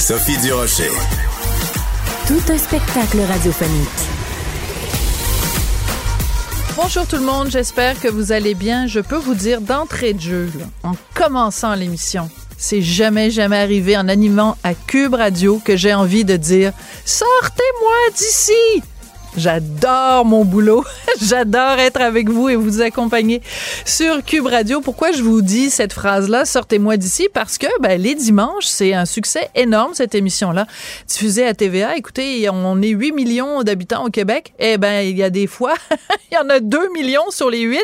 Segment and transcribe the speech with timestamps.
[0.00, 0.90] Sophie Durocher.
[2.26, 3.88] Tout un spectacle radiophonique.
[6.74, 8.86] Bonjour tout le monde, j'espère que vous allez bien.
[8.86, 13.94] Je peux vous dire d'entrée de jeu, là, en commençant l'émission, c'est jamais, jamais arrivé
[13.98, 16.72] en animant à Cube Radio que j'ai envie de dire
[17.04, 18.82] Sortez-moi d'ici!
[19.36, 20.82] J'adore mon boulot.
[21.22, 23.42] J'adore être avec vous et vous accompagner
[23.84, 24.80] sur Cube Radio.
[24.80, 27.28] Pourquoi je vous dis cette phrase-là, sortez-moi d'ici?
[27.32, 30.66] Parce que ben, les dimanches, c'est un succès énorme, cette émission-là.
[31.06, 31.96] Diffusée à TVA.
[31.96, 34.52] Écoutez, on est 8 millions d'habitants au Québec.
[34.58, 35.74] Eh ben, il y a des fois,
[36.30, 37.80] il y en a 2 millions sur les 8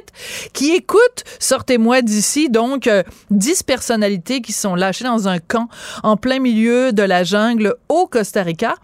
[0.53, 2.49] qui écoutent Sortez-moi d'ici.
[2.49, 5.69] Donc, euh, 10 personnalités qui sont lâchées dans un camp
[6.03, 8.75] en plein milieu de la jungle au Costa Rica.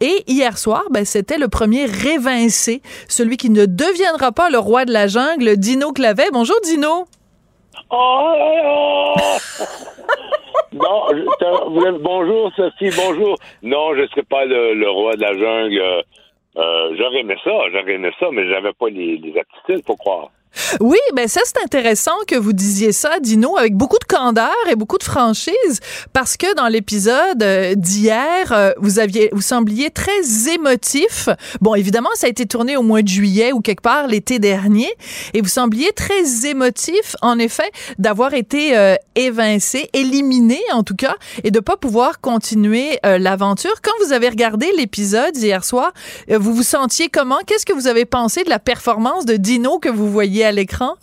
[0.00, 4.84] Et hier soir, ben, c'était le premier révincé, celui qui ne deviendra pas le roi
[4.84, 6.30] de la jungle, Dino Clavet.
[6.32, 7.06] Bonjour, Dino.
[7.90, 9.64] Oh, oh, oh.
[10.72, 13.36] non, je- bonjour Sophie, bonjour.
[13.62, 16.04] Non, je ne serai pas le, le roi de la jungle.
[16.56, 20.30] Euh, j'aurais aimé ça, j'aurais aimé ça, mais j'avais pas les, les aptitudes, faut croire.
[20.80, 24.74] Oui, ben ça c'est intéressant que vous disiez ça, Dino, avec beaucoup de candeur et
[24.74, 25.80] beaucoup de franchise,
[26.12, 31.28] parce que dans l'épisode euh, d'hier, euh, vous aviez, vous sembliez très émotif.
[31.60, 34.90] Bon, évidemment, ça a été tourné au mois de juillet ou quelque part l'été dernier,
[35.34, 41.16] et vous sembliez très émotif, en effet, d'avoir été euh, évincé, éliminé en tout cas,
[41.44, 43.80] et de pas pouvoir continuer euh, l'aventure.
[43.82, 45.92] Quand vous avez regardé l'épisode hier soir,
[46.28, 47.38] vous vous sentiez comment?
[47.46, 50.94] Qu'est-ce que vous avez pensé de la performance de Dino que vous voyez à l'écran?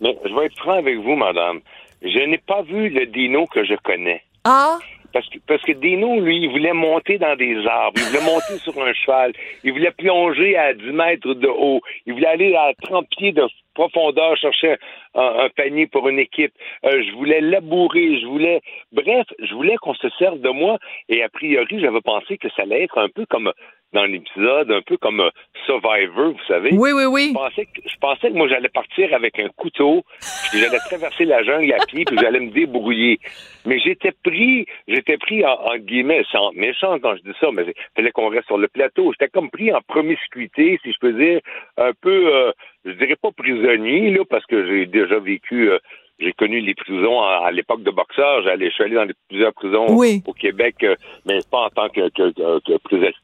[0.00, 1.60] Mais je vais être franc avec vous, madame.
[2.02, 4.22] Je n'ai pas vu le Dino que je connais.
[4.44, 4.78] Ah,
[5.12, 8.58] Parce que, parce que Dino, lui, il voulait monter dans des arbres, il voulait monter
[8.64, 12.72] sur un cheval, il voulait plonger à 10 mètres de haut, il voulait aller à
[12.82, 13.42] 30 pieds de
[13.74, 14.76] profondeur chercher
[15.14, 16.52] un, un panier pour une équipe.
[16.84, 18.60] Euh, je voulais labourer, je voulais...
[18.92, 20.78] Bref, je voulais qu'on se serve de moi
[21.08, 23.52] et a priori, j'avais pensé que ça allait être un peu comme
[23.92, 25.22] dans l'épisode, un peu comme
[25.66, 26.70] Survivor, vous savez.
[26.72, 27.28] oui, oui, oui.
[27.28, 30.02] Je pensais, que, je pensais que moi j'allais partir avec un couteau,
[30.50, 33.18] puis j'allais traverser la jungle à pied, puis j'allais me débrouiller.
[33.66, 37.64] Mais j'étais pris, j'étais pris en, en guillemets, sans méchant quand je dis ça, mais
[37.66, 39.12] il fallait qu'on reste sur le plateau.
[39.12, 41.40] J'étais comme pris en promiscuité, si je peux dire,
[41.76, 42.52] un peu, euh,
[42.84, 45.70] je dirais pas prisonnier, là, parce que j'ai déjà vécu.
[45.70, 45.78] euh,
[46.18, 48.42] j'ai connu les prisons à, à l'époque de boxeur.
[48.44, 50.22] J'allais, je suis allé dans les- plusieurs prisons Oui.
[50.26, 50.94] au Québec, euh,
[51.26, 53.14] mais pas en tant que, que, que, que prisonnier.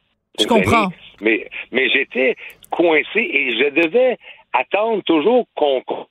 [0.40, 0.88] Je comprends.
[1.20, 2.34] Mais, mais j'étais
[2.70, 4.16] coincé et je devais
[4.52, 6.06] attendre toujours qu'on qu'on-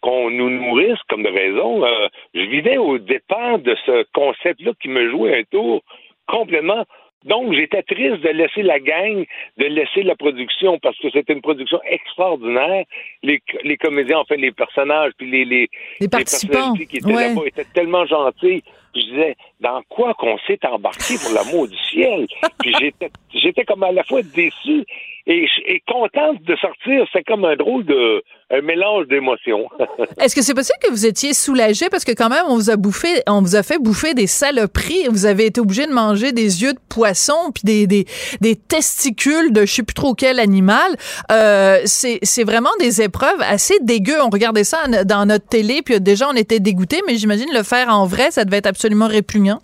[0.00, 1.84] qu'on nous nourrisse comme de raison.
[1.84, 5.82] Euh, je vivais au dépens de ce concept-là qui me jouait un tour
[6.28, 6.84] complètement.
[7.24, 9.24] Donc, j'étais triste de laisser la gang,
[9.58, 12.84] de laisser la production, parce que c'était une production extraordinaire.
[13.22, 15.68] Les, les comédiens, enfin, les personnages, puis les, les,
[16.00, 16.52] Les participants.
[16.52, 17.28] personnalités qui étaient Ouais.
[17.34, 18.62] là-bas étaient tellement gentils.
[18.92, 22.26] Puis je disais, dans quoi qu'on s'est embarqué pour l'amour du ciel?
[22.60, 24.84] Puis j'étais, j'étais comme à la fois déçu
[25.28, 27.06] et, et contente de sortir.
[27.12, 29.68] C'est comme un drôle de un mélange d'émotions.
[30.20, 31.90] Est-ce que c'est possible que vous étiez soulagé?
[31.90, 35.06] Parce que quand même on vous a bouffé, on vous a fait bouffer des saloperies.
[35.10, 38.06] Vous avez été obligé de manger des yeux de poisson puis des, des,
[38.40, 40.92] des testicules de je sais plus trop quel animal.
[41.30, 44.16] Euh, c'est c'est vraiment des épreuves assez dégueu.
[44.24, 47.90] On regardait ça dans notre télé puis déjà on était dégoûté, mais j'imagine le faire
[47.90, 49.58] en vrai, ça devait être absolument répugnant.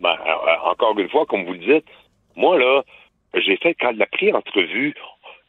[0.00, 1.84] Ben, euh, encore une fois, comme vous le dites,
[2.36, 2.82] moi là,
[3.34, 4.94] j'ai fait quand la pré-entrevue,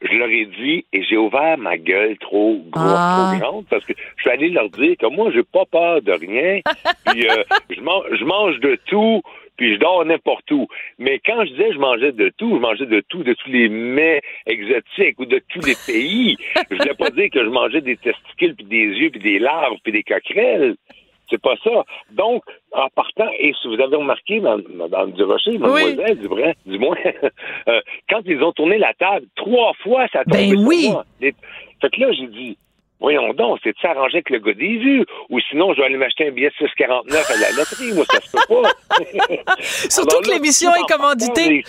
[0.01, 3.31] je leur ai dit et j'ai ouvert ma gueule trop, gros, Ah.
[3.33, 6.13] trop grande parce que je suis allé leur dire que moi j'ai pas peur de
[6.13, 6.61] rien
[7.07, 9.21] puis euh, je, mange, je mange de tout
[9.57, 10.67] puis je dors n'importe où.
[10.99, 13.67] Mais quand je disais je mangeais de tout, je mangeais de tout, de tous les
[13.67, 16.37] mets exotiques ou de tous les pays.
[16.71, 19.75] Je voulais pas dire que je mangeais des testicules puis des yeux puis des larves
[19.83, 20.75] puis des coquerelles.
[21.29, 21.83] C'est pas ça.
[22.11, 26.95] Donc, en partant, et si vous avez remarqué, Mme Durocher, mademoiselle, du, vrai, du moins,
[27.67, 30.89] euh, quand ils ont tourné la table, trois fois, ça a tombé Ben oui.
[30.91, 31.05] moi.
[31.21, 31.35] Les-
[31.81, 32.57] Fait que là, j'ai dit,
[32.99, 35.97] voyons donc, c'est de s'arranger avec le gars des vues, ou sinon, je vais aller
[35.97, 37.93] m'acheter un billet de 6,49 à la loterie.
[37.93, 38.69] Moi, ça se peut pas.
[39.61, 41.63] Surtout Alors que l'émission tout en est commanditée.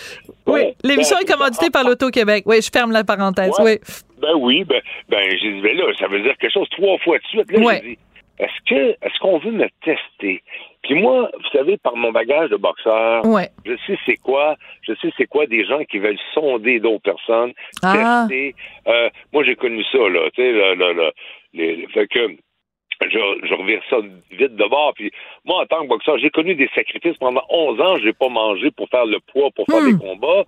[0.47, 2.43] Oui, Ouais, l'émission ben, est commanditée par l'Auto-Québec.
[2.47, 3.51] Oui, je ferme la parenthèse.
[3.59, 3.79] Ouais.
[3.79, 3.95] Oui.
[4.21, 7.17] Ben oui, ben, ben j'ai dit, ben là, ça veut dire quelque chose trois fois
[7.17, 7.51] de suite.
[7.51, 7.81] Là, Ouais.
[7.83, 7.97] j'ai dit,
[8.41, 10.43] est-ce que est-ce qu'on veut me tester?
[10.83, 13.49] Puis moi, vous savez, par mon bagage de boxeur, Ouais.
[13.65, 17.53] je sais c'est quoi, je sais c'est quoi des gens qui veulent sonder d'autres personnes,
[17.83, 18.25] Ah.
[18.27, 18.55] tester.
[18.87, 21.11] Euh, moi, j'ai connu ça, là, tu sais, là, là, là,
[21.53, 22.35] les- fait que
[23.03, 23.97] je, je revire ça
[24.31, 24.93] vite de bord.
[24.95, 25.11] Puis
[25.45, 27.97] moi, en tant que boxeur, j'ai connu des sacrifices pendant 11 ans.
[27.97, 29.91] J'ai pas mangé pour faire le poids, pour faire Hmm.
[29.93, 30.43] des combats.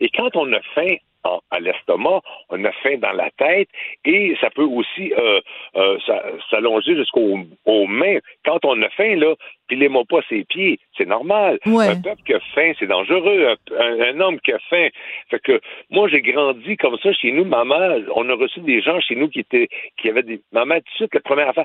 [0.00, 3.68] Et quand on a faim en- à l'estomac, on a faim dans la tête
[4.04, 5.40] et ça peut aussi euh,
[5.76, 5.98] euh,
[6.50, 8.18] s'allonger jusqu'aux aux mains.
[8.44, 9.34] Quand on a faim, là,
[9.68, 11.58] pilez-moi pas ses pieds, c'est normal.
[11.66, 11.88] Ouais.
[11.88, 13.46] Un peuple qui a faim, c'est dangereux.
[13.48, 14.88] Un, un- un homme qui a faim.
[15.30, 15.60] Fait que
[15.90, 17.44] moi, j'ai grandi comme ça chez nous.
[17.44, 20.40] Ma mère, on a reçu des gens chez nous qui étaient qui avaient des.
[20.52, 21.64] Ma mère, tout de suite, la première affaire,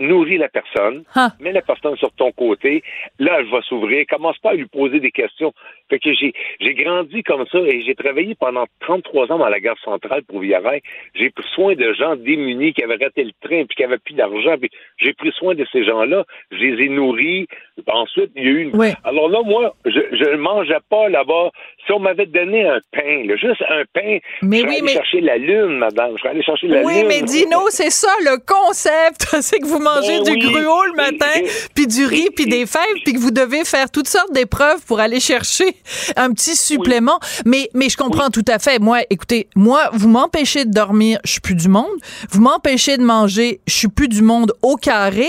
[0.00, 1.04] nourris la personne,
[1.40, 2.82] mets la personne sur ton côté.
[3.18, 4.04] Là, elle va s'ouvrir.
[4.08, 5.52] Commence pas à lui poser des questions.
[5.90, 9.60] Fait que j'ai j'ai grandi comme ça et j'ai travaillé pendant 33 ans dans la
[9.60, 10.82] gare centrale pour Villaret.
[11.14, 14.14] J'ai pris soin de gens démunis qui avaient raté le train puis qui avaient plus
[14.14, 14.56] d'argent.
[14.58, 16.24] Puis j'ai pris soin de ces gens-là.
[16.50, 17.46] Je les ai nourris.
[17.86, 18.76] Ensuite, il y a eu une.
[18.76, 18.94] Ouais.
[19.04, 21.50] Alors là, moi, je je mangeais pas là-bas.
[21.86, 24.82] Si on m'avait donné un pain, là, juste un pain, Mais je serais oui, allé
[24.82, 26.12] mais- chercher la lune, madame.
[26.14, 27.06] Je serais allé chercher la Oui, lune.
[27.08, 29.26] mais Dino, c'est ça le concept.
[29.44, 30.52] C'est que vous mangez Ben du oui.
[30.62, 31.40] gruau le matin,
[31.74, 35.00] puis du riz, puis des fèves, puis que vous devez faire toutes sortes d'épreuves pour
[35.00, 35.73] aller chercher
[36.16, 37.18] un petit supplément.
[37.44, 38.78] Mais, mais je comprends tout à fait.
[38.78, 41.86] Moi, écoutez, moi, vous m'empêchez de dormir, je suis plus du monde.
[42.30, 45.28] Vous m'empêchez de manger, je suis plus du monde au carré.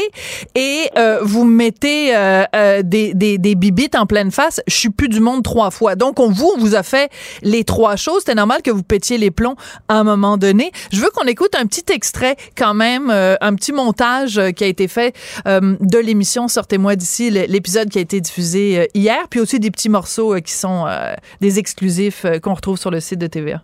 [0.55, 4.75] Et euh, vous me mettez euh, euh, des, des, des bibites en pleine face, je
[4.75, 5.95] suis plus du monde trois fois.
[5.95, 8.19] Donc, on vous, on vous a fait les trois choses.
[8.19, 9.55] C'était normal que vous pétiez les plombs
[9.87, 10.71] à un moment donné.
[10.91, 14.63] Je veux qu'on écoute un petit extrait quand même, euh, un petit montage euh, qui
[14.63, 15.15] a été fait
[15.47, 19.89] euh, de l'émission Sortez-moi d'ici, l'épisode qui a été diffusé hier, puis aussi des petits
[19.89, 23.61] morceaux euh, qui sont euh, des exclusifs euh, qu'on retrouve sur le site de TVA.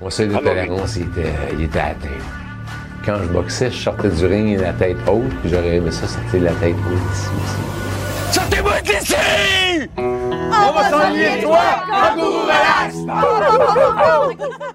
[0.00, 2.08] Mon seuil de Ah, bon, tolérance, il était, il était atteint.
[3.04, 6.42] Quand je boxais, je sortais du ring la tête haute, puis j'aurais aimé ça sortir
[6.42, 8.34] la tête haute ici aussi.
[8.38, 9.14] Sortez-moi d'ici!
[9.96, 11.60] On va s'ennuyer de toi!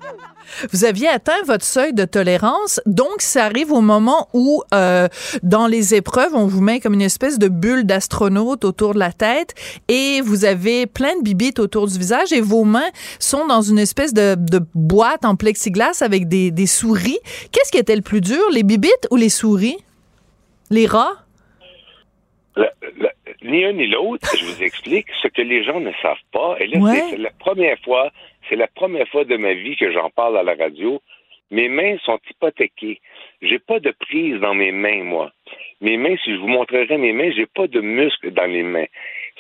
[0.72, 5.08] Vous aviez atteint votre seuil de tolérance, donc ça arrive au moment où, euh,
[5.44, 9.12] dans les épreuves, on vous met comme une espèce de bulle d'astronaute autour de la
[9.12, 9.54] tête
[9.88, 12.90] et vous avez plein de bibites autour du visage et vos mains
[13.20, 17.20] sont dans une espèce de, de boîte en plexiglas avec des, des souris.
[17.52, 19.78] Qu'est-ce qui était le plus dur, les bibites ou les souris?
[20.70, 21.14] Les rats?
[22.56, 23.12] La- la-
[23.44, 26.56] ni un ni l'autre, je vous explique ce que les gens ne savent pas.
[26.60, 26.96] Et là, Ouais.
[26.96, 28.10] c'est- c'est la première fois,
[28.50, 31.02] c'est la première fois de ma vie que j'en parle à la radio.
[31.52, 33.00] Mes mains sont hypothéquées.
[33.42, 35.32] J'ai pas de prise dans mes mains, moi.
[35.80, 38.86] Mes mains, si je vous montrerais mes mains, j'ai pas de muscles dans les mains.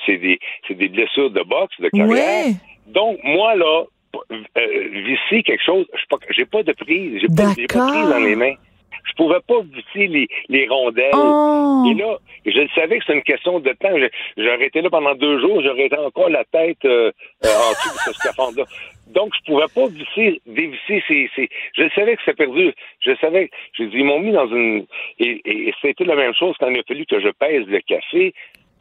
[0.05, 2.45] C'est des, c'est des blessures de boxe, de carrière.
[2.45, 2.51] Ouais.
[2.87, 3.83] Donc, moi, là,
[4.31, 7.19] euh, visser quelque chose, je suis pas- j'ai pas de prise.
[7.21, 8.53] J'ai pas, pas de prise dans les mains.
[9.05, 11.11] Je pouvais pas visser les, les rondelles.
[11.13, 11.83] Oh!
[11.89, 13.95] Et là, je le savais que c'est une question de temps.
[14.37, 17.11] J'aurais été là pendant deux jours, j'aurais été encore la tête euh,
[17.45, 18.65] euh, en dessous de ce scaphandre-là.
[19.07, 22.73] Donc, je pouvais pas visser, dévisser ces, ces- Je le savais que c'était perdu.
[23.01, 23.49] Je le savais.
[23.73, 24.85] Je dis, ils m'ont mis dans une...
[25.19, 27.79] Et, et, et c'était la même chose quand il a fallu que je pèse le
[27.81, 28.33] café.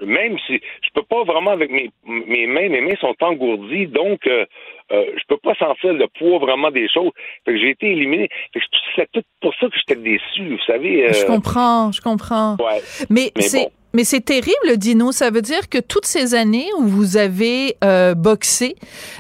[0.02, 4.26] Même si je peux pas vraiment avec mes, mes mains, mes mains sont engourdies, donc
[4.26, 4.44] euh,
[4.92, 7.12] euh, je peux pas sentir le poids vraiment des choses.
[7.44, 8.28] Fait que j'ai été éliminé.
[8.96, 11.06] C'est tout pour ça que j'étais déçu, vous savez.
[11.08, 12.56] euh, Je comprends, je comprends.
[12.56, 12.80] ouais.
[13.10, 13.70] Mais, Mais c'est bon.
[13.94, 15.12] Mais c'est terrible, Dino.
[15.12, 18.74] Ça veut dire que toutes ces années où vous avez euh, boxé,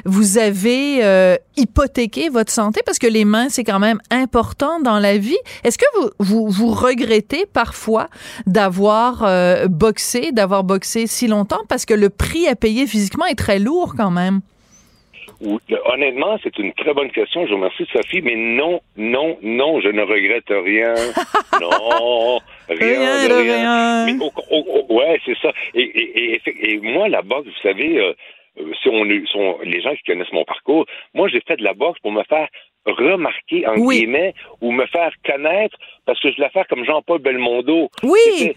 [0.04, 4.98] vous avez euh, hypothéqué votre santé parce que les mains, c'est quand même important dans
[4.98, 5.38] la vie.
[5.62, 8.08] Est-ce que vous, vous, vous regrettez parfois
[8.46, 13.38] d'avoir euh, boxé, d'avoir boxé si longtemps parce que le prix à payer physiquement est
[13.38, 14.40] très lourd quand même?
[15.92, 17.44] Honnêtement, c'est une très bonne question.
[17.44, 20.94] Je vous remercie, Sophie, mais non, non, non, je ne regrette rien.
[21.60, 24.06] non, rien, de rien.
[24.06, 25.52] Mais, ouais, c'est ça.
[25.74, 28.12] Et, et, et, moi, la boxe, vous savez, euh,
[28.60, 31.74] euh, si on, sont les gens qui connaissent mon parcours, moi, j'ai fait de la
[31.74, 32.48] boxe pour me faire
[32.86, 37.88] remarquer, en guillemets, ou me faire connaître, parce que je voulais faire comme Jean-Paul Belmondo.
[38.02, 38.54] Oui!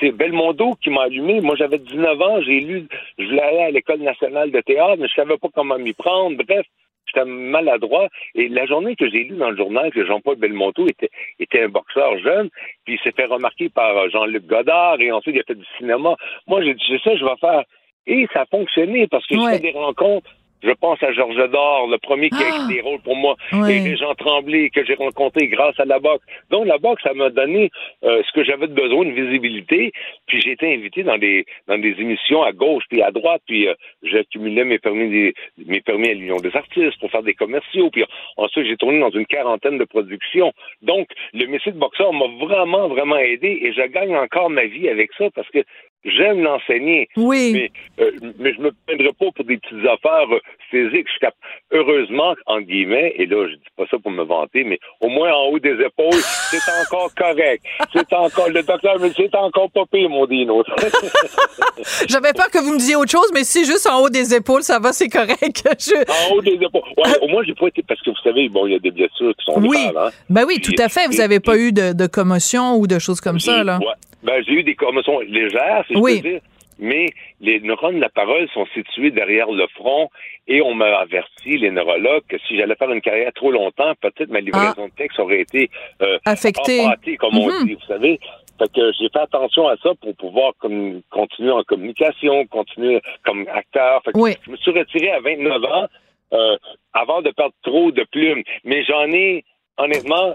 [0.00, 1.40] C'est Belmondo qui m'a allumé.
[1.40, 2.86] Moi, j'avais 19 ans, j'ai lu,
[3.18, 6.42] je voulais aller à l'École nationale de théâtre, mais je savais pas comment m'y prendre.
[6.42, 6.66] Bref,
[7.06, 8.08] j'étais maladroit.
[8.34, 11.68] Et la journée que j'ai lu dans le journal que Jean-Paul Belmondo était, était un
[11.68, 12.50] boxeur jeune,
[12.84, 16.16] puis il s'est fait remarquer par Jean-Luc Godard, et ensuite il a fait du cinéma.
[16.46, 17.64] Moi, j'ai dit, ça, je vais faire.
[18.06, 20.30] Et ça a fonctionné parce que je fais des rencontres
[20.66, 22.68] je pense à Georges Dor, le premier qui a écrit ah!
[22.68, 26.24] des rôles pour moi, et les gens Tremblay que j'ai rencontré grâce à la boxe.
[26.50, 27.70] Donc la boxe, ça m'a donné
[28.04, 29.92] euh, ce que j'avais besoin, une visibilité.
[30.26, 33.42] Puis j'ai été invité dans des dans des émissions à gauche puis à droite.
[33.46, 35.34] Puis euh, j'accumulais mes permis des,
[35.66, 37.90] mes permis à l'Union des artistes pour faire des commerciaux.
[37.90, 38.04] Puis
[38.36, 40.52] ensuite j'ai tourné dans une quarantaine de productions.
[40.82, 44.88] Donc le métier de boxeur m'a vraiment vraiment aidé et je gagne encore ma vie
[44.88, 45.62] avec ça parce que
[46.06, 47.08] J'aime l'enseigner.
[47.16, 47.52] Oui.
[47.52, 50.38] Mais, euh, mais je me plaindrai pas pour des petites affaires euh,
[50.70, 51.06] physiques.
[51.20, 51.26] Je
[51.72, 55.32] Heureusement, en guillemets, et là, je dis pas ça pour me vanter, mais au moins
[55.32, 56.12] en haut des épaules,
[56.50, 57.64] c'est encore correct.
[57.92, 60.62] C'est encore, le docteur mais c'est encore pas pire, mon dino.
[62.08, 64.62] J'avais peur que vous me disiez autre chose, mais si juste en haut des épaules,
[64.62, 65.36] ça va, c'est correct.
[66.08, 66.82] En haut des épaules.
[66.96, 68.90] Ouais, au moins, j'ai pas été, parce que vous savez, bon, il y a des
[68.90, 69.88] blessures qui sont oui.
[69.96, 70.10] hein.
[70.30, 71.06] Ben oui, tout à fait.
[71.08, 73.78] Vous avez pas eu de, de commotion ou de choses comme ça, là.
[73.78, 73.86] Ouais.
[74.26, 76.40] Ben, j'ai eu des commotions légères, si je peux dire.
[76.78, 77.06] Mais
[77.40, 80.10] les neurones de la parole sont situés derrière le front
[80.46, 84.28] et on m'a averti, les neurologues, que si j'allais faire une carrière trop longtemps, peut-être
[84.28, 84.86] ma livraison ah.
[84.86, 85.70] de texte aurait été
[86.02, 86.84] euh, affectée,
[87.18, 87.66] comme on mhm.
[87.66, 88.20] dit, vous savez.
[88.58, 93.46] Fait que j'ai fait attention à ça pour pouvoir comme, continuer en communication, continuer comme
[93.48, 94.02] acteur.
[94.02, 95.86] Fait que Je me suis retiré à 29 ans
[96.32, 96.56] euh,
[96.94, 98.42] avant de perdre trop de plumes.
[98.64, 99.44] Mais j'en ai
[99.78, 100.34] honnêtement, euh,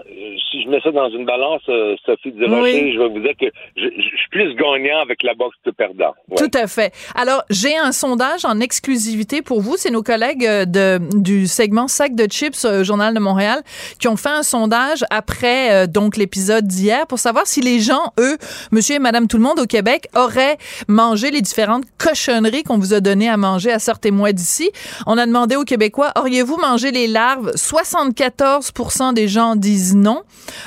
[0.50, 3.46] si je mets ça dans une balance, euh, Sophie Durocher, je vais vous dire que
[3.76, 6.14] je, suis plus gagnant avec la boxe que perdant.
[6.36, 6.92] Tout à fait.
[7.14, 9.76] Alors, j'ai un sondage en exclusivité pour vous.
[9.76, 13.62] C'est nos collègues euh, de, du segment Sac de chips Journal de Montréal
[13.98, 18.36] qui ont fait un sondage après donc l'épisode d'hier pour savoir si les gens, eux,
[18.70, 20.56] monsieur et madame tout le monde au Québec, auraient
[20.88, 24.70] mangé les différentes cochonneries qu'on vous a données à manger à Sortez-moi d'ici.
[25.06, 27.52] On a demandé aux Québécois, auriez-vous mangé les larves?
[27.54, 28.72] 74
[29.14, 30.22] des disent non.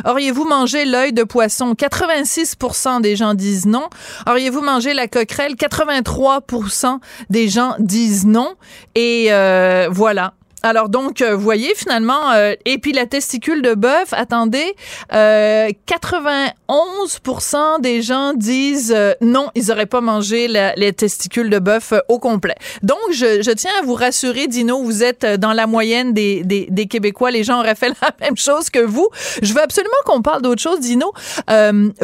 [0.05, 1.73] Auriez-vous mangé l'œil de poisson?
[1.73, 3.89] 86% des gens disent non.
[4.27, 5.55] Auriez-vous mangé la coquerelle?
[5.55, 8.55] 83% des gens disent non.
[8.95, 10.33] Et euh, voilà.
[10.65, 14.75] Alors donc, vous euh, voyez finalement, euh, et puis la testicule de bœuf, attendez,
[15.11, 22.55] 91% des gens disent non, ils n'auraient pas mangé les testicules de bœuf au complet.
[22.81, 27.29] Donc, je, tiens à vous rassurer, Dino, vous êtes dans la moyenne des, des, Québécois.
[27.29, 29.07] Les gens auraient fait la même chose que vous.
[29.43, 31.13] Je veux absolument qu'on parle d'autre chose, Dino,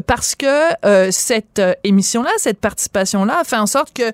[0.06, 4.12] parce que cette émission-là, cette participation-là a fait en sorte que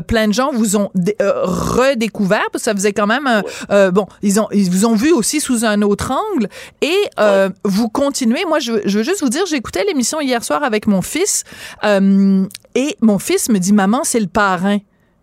[0.00, 3.42] plein de gens vous ont redécouvert, parce que ça faisait quand même...
[3.86, 6.48] Euh, bon, ils ont ils vous ont vu aussi sous un autre angle
[6.82, 8.44] et euh, vous continuez.
[8.46, 11.44] Moi, je, veux juste vous dire, j'écoutais l'émission hier soir avec mon fils
[11.84, 14.78] euh, et mon fils me dit, maman, c'est le parrain.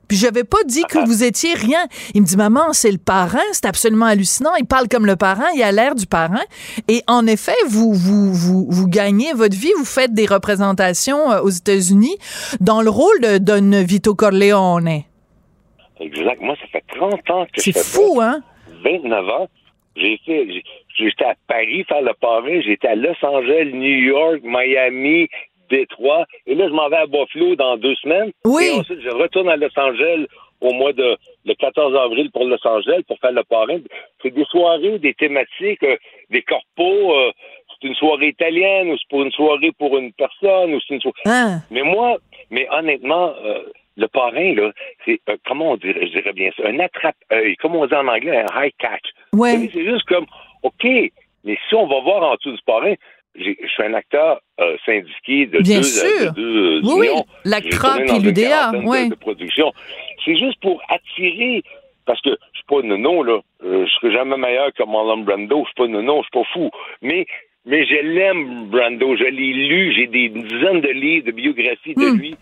[0.08, 1.86] Puis je n'avais pas dit que vous étiez rien.
[2.13, 4.53] Il me dit maman, c'est le parrain, c'est absolument hallucinant.
[4.60, 6.43] Il parle comme le parrain, il a l'air du parrain.
[6.88, 11.50] Et en effet, vous vous vous vous gagnez votre vie, vous faites des représentations aux
[11.50, 12.17] États-Unis
[12.60, 15.03] dans le rôle de Don Vito Corleone.
[16.00, 16.41] Exact.
[16.41, 18.41] Moi, ça fait 30 ans que je C'est fou, hein?
[18.83, 19.47] 29 ans.
[19.95, 20.47] J'ai fait,
[20.97, 25.27] j'étais à Paris faire le parrain, j'étais à Los Angeles, New York, Miami,
[25.69, 28.31] Détroit, et là, je m'en vais à Buffalo dans deux semaines.
[28.45, 28.65] Oui.
[28.65, 30.25] Et ensuite, je retourne à Los Angeles
[30.61, 33.79] au mois de le 14 avril pour Los Angeles pour faire le parrain.
[34.21, 35.97] C'est des soirées, des thématiques, euh,
[36.29, 37.13] des corpos.
[37.13, 37.31] Euh,
[37.69, 41.01] c'est une soirée italienne ou c'est pour une soirée pour une personne ou c'est une
[41.01, 41.21] soirée.
[41.25, 41.57] Ah.
[41.69, 42.17] Mais moi,
[42.49, 43.63] mais honnêtement, euh,
[43.95, 44.71] le parrain, là,
[45.05, 48.07] c'est, euh, comment on dirait, je dirais bien ça, un attrape-œil, comme on dit en
[48.07, 49.12] anglais, un high catch.
[49.33, 49.69] Ouais.
[49.71, 50.25] C'est juste comme,
[50.63, 52.95] OK, mais si on va voir en dessous du parrain,
[53.35, 56.33] je suis un acteur euh, syndiqué de Bien deux, sûr.
[56.33, 59.09] De deux oui, oui, l'ACRA et l'UDA, oui.
[59.09, 59.71] De, production.
[60.23, 61.63] C'est juste pour attirer,
[62.05, 65.63] parce que je suis pas nono, là, euh, je serai jamais meilleur que Marlon Brando,
[65.63, 66.69] je suis pas nono, je suis pas fou,
[67.01, 67.25] mais
[67.65, 72.01] mais je l'aime, Brando, je l'ai lu, j'ai des dizaines de livres de biographies de
[72.01, 72.17] hmm.
[72.17, 72.35] lui,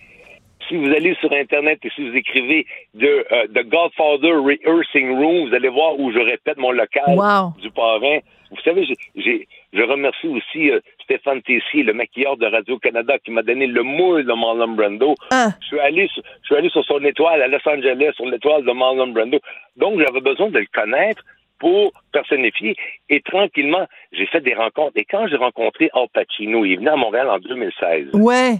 [0.68, 5.50] si vous allez sur Internet et si vous écrivez de euh, The Godfather Rehearsing Room,
[5.50, 7.18] vous allez voir où je répète mon local
[7.62, 8.20] du parrain.
[8.52, 13.44] Vous savez, j'ai, je remercie aussi euh, Stéphane Tessier, le maquilleur de Radio-Canada, qui m'a
[13.44, 15.16] donné le moule de Marlon Brando.
[15.32, 15.50] Ah.
[15.62, 18.72] Je, suis allé, je suis allé sur son étoile à Los Angeles, sur l'étoile de
[18.72, 19.40] Marlon Brando.
[19.78, 21.24] Donc, j'avais besoin de le connaître
[21.60, 22.76] pour personnifier.
[23.08, 24.98] Et tranquillement, j'ai fait des rencontres.
[24.98, 28.10] Et quand j'ai rencontré Al Pacino, il venait à Montréal en 2016.
[28.14, 28.56] Ouais.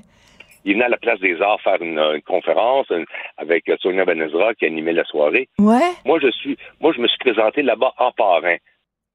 [0.66, 2.88] Il venait à la Place des Arts faire une, conférence
[3.38, 5.50] avec Sonia Benezra qui animait la soirée.
[5.60, 5.92] Ouais.
[6.06, 8.58] Moi, je suis, moi, je me suis présenté là-bas en parrain.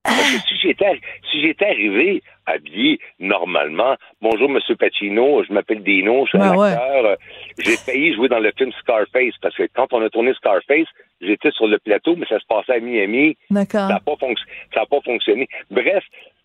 [0.06, 1.00] Parce que si j'étais,
[1.30, 7.04] si j'étais arrivé habillé normalement, bonjour Monsieur Pacino, je m'appelle Dino, je suis un acteur,
[7.04, 7.16] euh,
[7.58, 10.86] j'ai failli jouer dans le film Scarface parce que quand on a tourné Scarface,
[11.20, 13.36] j'étais sur le plateau, mais ça se passait à Miami.
[13.50, 13.88] D'accord.
[13.88, 15.48] Ça n'a pas, pas fonctionné.
[15.70, 16.04] Bref,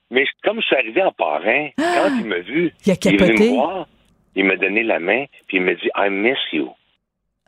[0.10, 3.50] mais comme je suis arrivé en parrain, quand il m'a vu, il, a est venu
[3.50, 3.88] me voir,
[4.36, 6.72] il m'a donné la main, puis il m'a dit I miss you.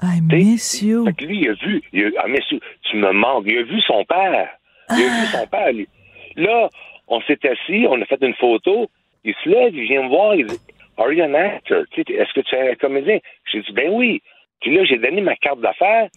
[0.02, 1.06] I miss you.
[1.06, 3.46] Fait que lui, il a vu, il a, I miss you, tu me manques.
[3.48, 4.50] Il a vu son père.
[4.90, 5.88] Il a vu son père, lui.
[6.36, 6.70] Là,
[7.08, 8.90] on s'est assis, on a fait une photo.
[9.24, 10.58] Il se lève, il vient me voir, il dit
[10.98, 11.86] Are you an actor?
[11.96, 13.20] Est-ce que tu es un comédien?
[13.52, 14.22] J'ai dit Ben oui.
[14.62, 16.10] Puis là, j'ai donné ma carte d'affaires.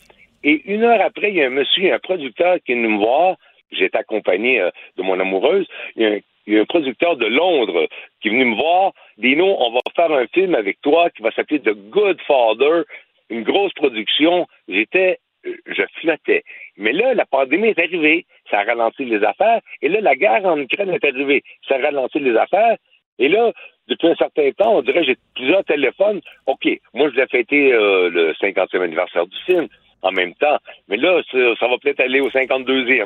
[0.44, 2.98] Et une heure après, il y a un monsieur, un producteur qui est venu me
[2.98, 3.36] voir.
[3.72, 5.66] J'étais accompagné euh, de mon amoureuse.
[5.96, 7.86] Il y, a un, il y, a un, producteur de Londres
[8.20, 8.92] qui est venu me voir.
[9.18, 12.82] Dino, on va faire un film avec toi qui va s'appeler The Good Father,
[13.30, 14.46] une grosse production.
[14.68, 15.18] J'étais
[15.66, 16.42] je flottais.
[16.76, 19.60] Mais là, la pandémie est arrivée, ça a ralenti les affaires.
[19.82, 22.76] Et là, la guerre en Ukraine est arrivée, ça a ralenti les affaires.
[23.18, 23.52] Et là,
[23.88, 26.20] depuis un certain temps, on dirait j'ai plusieurs téléphones.
[26.46, 29.68] OK, moi, je l'ai fêté euh, le 50e anniversaire du film
[30.02, 30.58] en même temps.
[30.88, 33.04] Mais là, ça, va peut-être aller au 52e.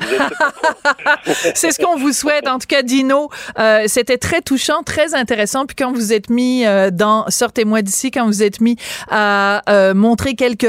[1.54, 2.48] c'est ce qu'on vous souhaite.
[2.48, 5.66] En tout cas, Dino, euh, c'était très touchant, très intéressant.
[5.66, 8.76] Puis quand vous êtes mis euh, dans Sortez-moi d'ici, quand vous êtes mis
[9.08, 10.66] à euh, montrer quelques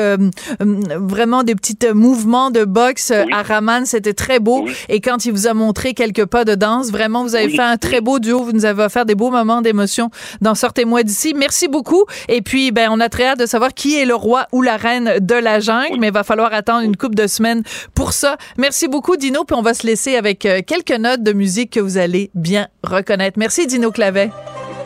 [0.59, 4.65] vraiment des petits mouvements de boxe à Raman, c'était très beau.
[4.89, 7.77] Et quand il vous a montré quelques pas de danse, vraiment, vous avez fait un
[7.77, 8.43] très beau duo.
[8.43, 10.09] Vous nous avez offert des beaux moments d'émotion
[10.39, 11.33] dans Sortez-moi d'ici.
[11.35, 12.05] Merci beaucoup.
[12.29, 14.77] Et puis, ben, on a très hâte de savoir qui est le roi ou la
[14.77, 15.97] reine de la jungle.
[15.99, 17.63] Mais va falloir attendre une couple de semaines
[17.95, 18.37] pour ça.
[18.57, 21.79] Merci beaucoup, Dino, puis on va se laisser avec euh, quelques notes de musique que
[21.79, 23.37] vous allez bien reconnaître.
[23.39, 24.29] Merci, Dino Clavet.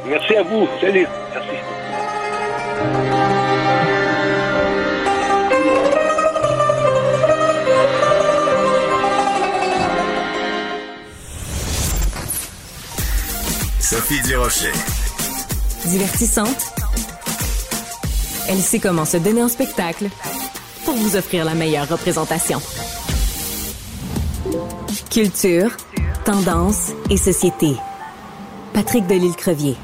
[0.08, 0.68] Merci à vous.
[0.80, 1.08] Salut.
[1.34, 1.76] Merci.
[13.80, 14.72] Sophie Durocher.
[15.86, 16.74] Divertissante.
[18.48, 20.10] Elle sait comment se donner en spectacle
[20.86, 22.62] pour vous offrir la meilleure représentation.
[25.10, 25.72] Culture,
[26.24, 27.76] tendance et société.
[28.74, 29.76] Patrick Delisle-Crevier.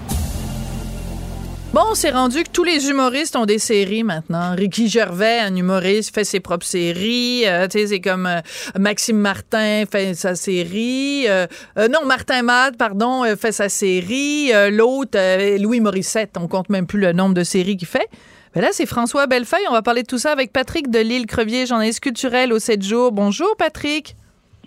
[1.74, 4.54] Bon, c'est rendu que tous les humoristes ont des séries maintenant.
[4.56, 7.44] Ricky Gervais, un humoriste, fait ses propres séries.
[7.48, 8.42] Euh, tu sais, c'est comme euh,
[8.78, 11.26] Maxime Martin fait sa série.
[11.30, 14.52] Euh, non, Martin Mad, pardon, fait sa série.
[14.70, 15.18] L'autre,
[15.58, 18.10] Louis Morissette, on compte même plus le nombre de séries qu'il fait.
[18.56, 19.66] Mais là, c'est François Bellefeuille.
[19.70, 22.82] On va parler de tout ça avec Patrick de Lille Crevier, journaliste culturel au 7
[22.84, 23.14] jours.
[23.14, 24.16] Bonjour, Patrick.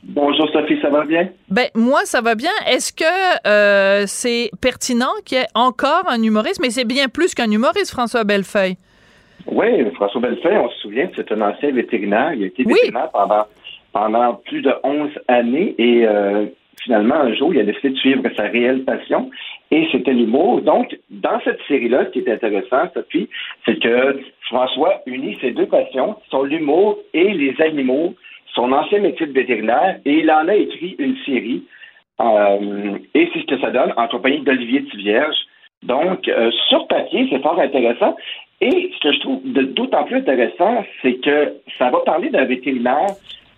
[0.03, 1.29] Bonjour, Sophie, ça va bien?
[1.51, 2.51] Ben, moi, ça va bien.
[2.66, 6.61] Est-ce que euh, c'est pertinent qu'il y ait encore un humoriste?
[6.62, 8.77] Mais c'est bien plus qu'un humoriste, François Bellefeuille.
[9.47, 12.33] Oui, François Bellefeuille, on se souvient, c'est un ancien vétérinaire.
[12.35, 13.44] Il a été vétérinaire pendant,
[13.92, 16.47] pendant plus de 11 années et euh,
[16.83, 19.31] finalement, un jour, il a décidé de suivre sa réelle passion
[19.70, 20.62] et c'était l'humour.
[20.62, 23.29] Donc, dans cette série-là, ce qui est intéressant, Sophie,
[23.64, 28.14] c'est que François unit ses deux passions, qui sont l'humour et les animaux,
[28.55, 31.64] son ancien métier de vétérinaire, et il en a écrit une série.
[32.20, 35.37] Euh, et c'est ce que ça donne en compagnie d'Olivier Tivierge.
[35.83, 38.16] Donc, euh, sur papier, c'est fort intéressant.
[38.61, 43.09] Et ce que je trouve d'autant plus intéressant, c'est que ça va parler d'un vétérinaire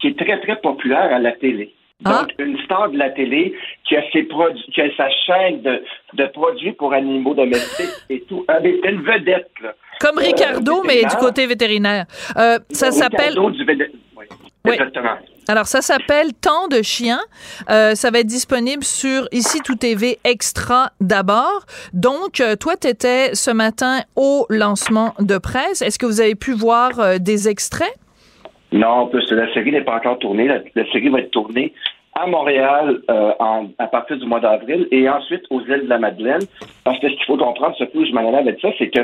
[0.00, 1.72] qui est très, très populaire à la télé.
[2.04, 2.20] Ah.
[2.20, 3.54] Donc, une star de la télé
[3.88, 5.82] qui a, ses produits, qui a sa chaîne de,
[6.14, 8.44] de produits pour animaux domestiques et tout.
[8.62, 9.74] Une vedette, là.
[10.00, 12.04] Comme Ricardo, mais du côté vétérinaire.
[12.36, 13.34] Euh, ça s'appelle.
[13.34, 13.64] Du
[14.66, 14.72] oui.
[14.74, 15.16] Exactement.
[15.48, 17.20] Alors, ça s'appelle Temps de chien.
[17.70, 21.66] Euh, ça va être disponible sur Ici Tout TV Extra d'abord.
[21.92, 25.82] Donc, euh, toi, tu étais ce matin au lancement de presse.
[25.82, 27.94] Est-ce que vous avez pu voir euh, des extraits?
[28.76, 30.48] Non, parce que la série n'est pas encore tournée.
[30.48, 31.72] La, série va être tournée
[32.14, 35.98] à Montréal euh, en, à partir du mois d'avril et ensuite aux îles de la
[35.98, 36.42] Madeleine.
[36.84, 39.00] Parce que ce qu'il faut comprendre, ce que je m'en allais avec ça, c'est que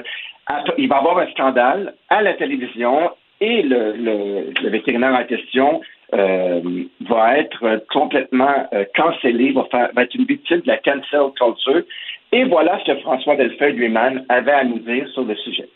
[0.77, 3.95] il va y avoir un scandale à la télévision et le,
[4.63, 5.81] le, vétérinaire en question
[6.15, 6.61] euh,
[7.09, 11.83] va être complètement euh, cancellé, va, faire, va être une victime de la cancel culture.
[12.33, 15.69] Et voilà ce que François Delfeuille lui-même avait à nous dire sur le sujet.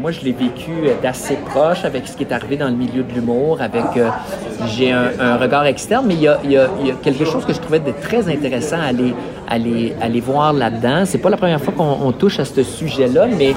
[0.00, 0.70] Moi, je l'ai vécu
[1.02, 3.60] d'assez proche avec ce qui est arrivé dans le milieu de l'humour.
[3.60, 3.84] Avec,
[4.66, 6.68] j'ai un, regard externe, mais il y, a,
[7.02, 11.02] quelque chose que je trouvais de très intéressant à aller, voir là-dedans.
[11.04, 13.54] C'est pas la première fois qu'on touche à ce sujet-là, mais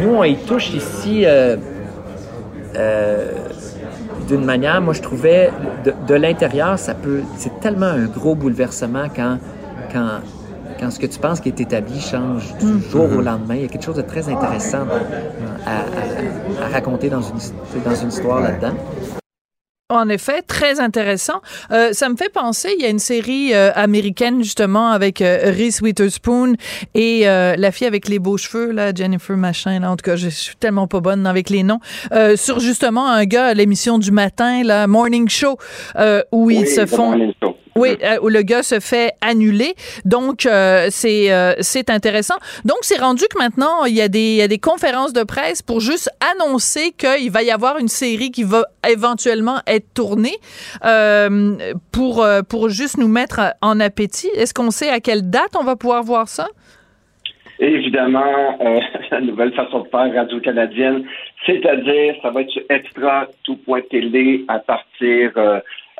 [0.00, 1.24] nous, on y touche ici.
[4.28, 5.50] d'une manière, moi je trouvais
[6.06, 9.38] de, l'intérieur, ça peut, c'est tellement un gros bouleversement quand,
[10.82, 12.82] quand ce que tu penses qui est établi change du mm.
[12.90, 13.54] jour au lendemain.
[13.54, 14.84] Il y a quelque chose de très intéressant
[15.64, 17.38] à, raconter dans une,
[17.84, 18.74] dans une histoire là-dedans.
[19.88, 21.40] En effet, très intéressant.
[21.70, 25.52] Euh, ça me fait penser, il y a une série euh, américaine justement avec euh,
[25.56, 26.54] Reese Witherspoon
[26.94, 29.80] et la fille avec les beaux cheveux, là, Jennifer Machin.
[29.80, 31.80] Là, en tout cas, je suis tellement pas bonne avec les noms.
[32.36, 35.58] sur justement un gars à l'émission du matin, la Morning Show,
[36.32, 37.14] où ils se font
[37.74, 39.74] oui, euh, où le gars se fait annuler.
[40.04, 42.34] Donc, euh, c'est euh, c'est intéressant.
[42.64, 45.22] Donc, c'est rendu que maintenant, il y, a des, il y a des conférences de
[45.22, 50.36] presse pour juste annoncer qu'il va y avoir une série qui va éventuellement être tournée
[51.92, 54.28] pour, pour juste nous mettre en appétit.
[54.36, 56.48] Est-ce qu'on sait à quelle date on va pouvoir voir ça?
[57.58, 58.58] Évidemment,
[59.10, 61.04] la nouvelle façon de faire radio-canadienne,
[61.46, 65.32] c'est-à-dire, ça va être sur extra tout.tv à partir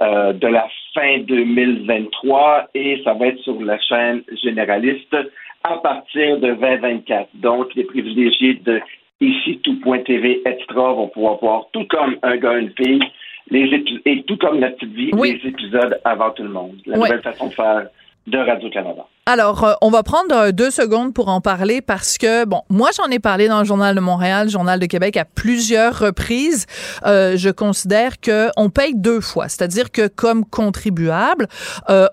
[0.00, 5.16] de la fin 2023 et ça va être sur la chaîne généraliste
[5.64, 7.28] à partir de 2024.
[7.34, 8.80] Donc, les privilégiés de
[9.20, 13.02] ici tout.tv extra vont pouvoir voir tout comme un gars, une fille,
[13.50, 16.76] les et tout comme la petite vie, les épisodes avant tout le monde.
[16.86, 17.86] La nouvelle façon de faire
[18.26, 19.06] de Radio-Canada.
[19.24, 22.90] Alors, euh, on va prendre euh, deux secondes pour en parler parce que, bon, moi,
[22.96, 26.66] j'en ai parlé dans le Journal de Montréal, le Journal de Québec à plusieurs reprises.
[27.06, 29.48] Euh, je considère qu'on paye deux fois.
[29.48, 31.46] C'est-à-dire que, comme contribuable,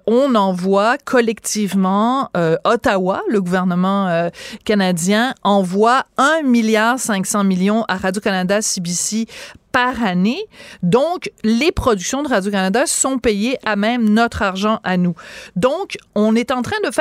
[0.06, 2.30] on envoie collectivement,
[2.63, 4.30] Ottawa, le gouvernement
[4.65, 9.26] canadien, envoie 1 milliard 500 millions à Radio-Canada, CBC
[9.72, 10.41] par année.
[10.84, 15.15] Donc, les productions de Radio-Canada sont payées à même notre argent à nous.
[15.56, 16.98] Donc, on est en train de faire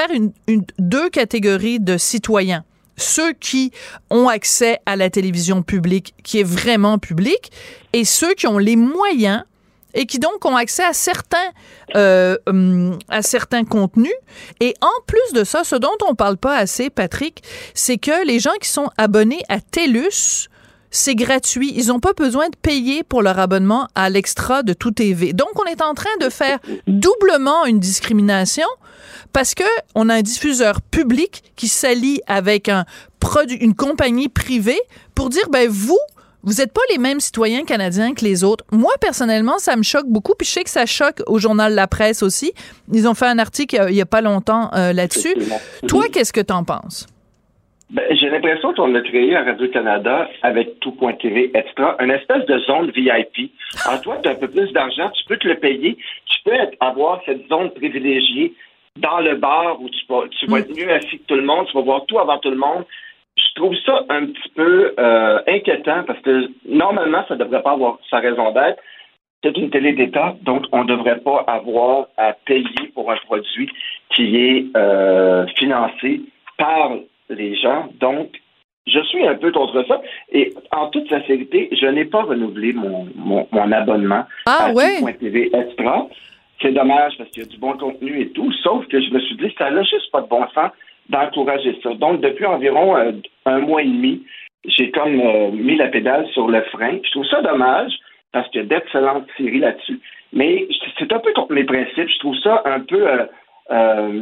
[0.78, 2.64] deux catégories de citoyens
[2.98, 3.72] ceux qui
[4.11, 7.52] ont accès à la télévision publique, qui est vraiment publique,
[7.92, 9.44] et ceux qui ont les moyens
[9.94, 11.50] et qui donc ont accès à certains
[11.96, 14.12] euh, hum, à certains contenus.
[14.61, 18.38] Et en plus de ça, ce dont on parle pas assez, Patrick, c'est que les
[18.38, 20.48] gens qui sont abonnés à TELUS
[20.90, 21.72] c'est gratuit.
[21.76, 25.34] Ils n'ont pas besoin de payer pour leur abonnement à l'extra de tout TV.
[25.34, 28.66] Donc, on est en train de faire doublement une discrimination
[29.32, 29.64] parce que
[29.94, 32.84] on a un diffuseur public qui s'allie avec un
[33.20, 34.80] produit, une compagnie privée
[35.14, 35.98] pour dire, ben vous,
[36.42, 38.64] vous n'êtes pas les mêmes citoyens canadiens que les autres.
[38.70, 40.34] Moi, personnellement, ça me choque beaucoup.
[40.38, 42.52] Puis je sais que ça choque au journal La Presse aussi.
[42.92, 45.34] Ils ont fait un article il n'y a, pas longtemps euh, là-dessus.
[45.88, 47.06] Toi, qu'est-ce que tu en penses?
[47.90, 52.90] Ben, j'ai l'impression qu'on a créé à Radio-Canada avec tout.tv extra une espèce de zone
[52.90, 53.50] VIP.
[53.86, 56.56] Alors toi, tu as un peu plus d'argent, tu peux te le payer, tu peux
[56.80, 58.54] avoir cette zone privilégiée
[58.98, 61.66] dans le bar où tu vas, tu vas être mieux assis que tout le monde,
[61.66, 62.84] tu vas voir tout avant tout le monde.
[63.37, 67.72] Je trouve ça un petit peu euh, inquiétant parce que normalement, ça ne devrait pas
[67.72, 68.82] avoir sa raison d'être.
[69.42, 73.70] C'est une télé d'État, donc on ne devrait pas avoir à payer pour un produit
[74.11, 76.22] qui est euh, financé
[76.56, 76.90] par
[77.30, 77.88] les gens.
[78.00, 78.30] Donc,
[78.88, 80.00] je suis un peu contre ça.
[80.32, 85.00] Et en toute sincérité, je n'ai pas renouvelé mon, mon, abonnement ah, à ouais?
[85.20, 86.08] TV Extra.
[86.61, 89.21] C'est dommage parce qu'il y a du bon contenu et tout, sauf que je me
[89.21, 90.71] suis dit, ça n'a juste pas de bon sens
[91.09, 91.94] d'encourager ça.
[91.94, 93.12] Donc, depuis environ euh,
[93.47, 94.23] un mois et demi,
[94.64, 96.99] j'ai comme euh, mis la pédale sur le frein.
[97.03, 97.92] Je trouve ça dommage
[98.33, 100.01] parce qu'il y a d'excellentes séries là-dessus.
[100.33, 100.68] Mais
[100.99, 102.09] c'est un peu contre mes principes.
[102.09, 103.25] Je trouve ça un peu euh,
[103.70, 104.20] euh,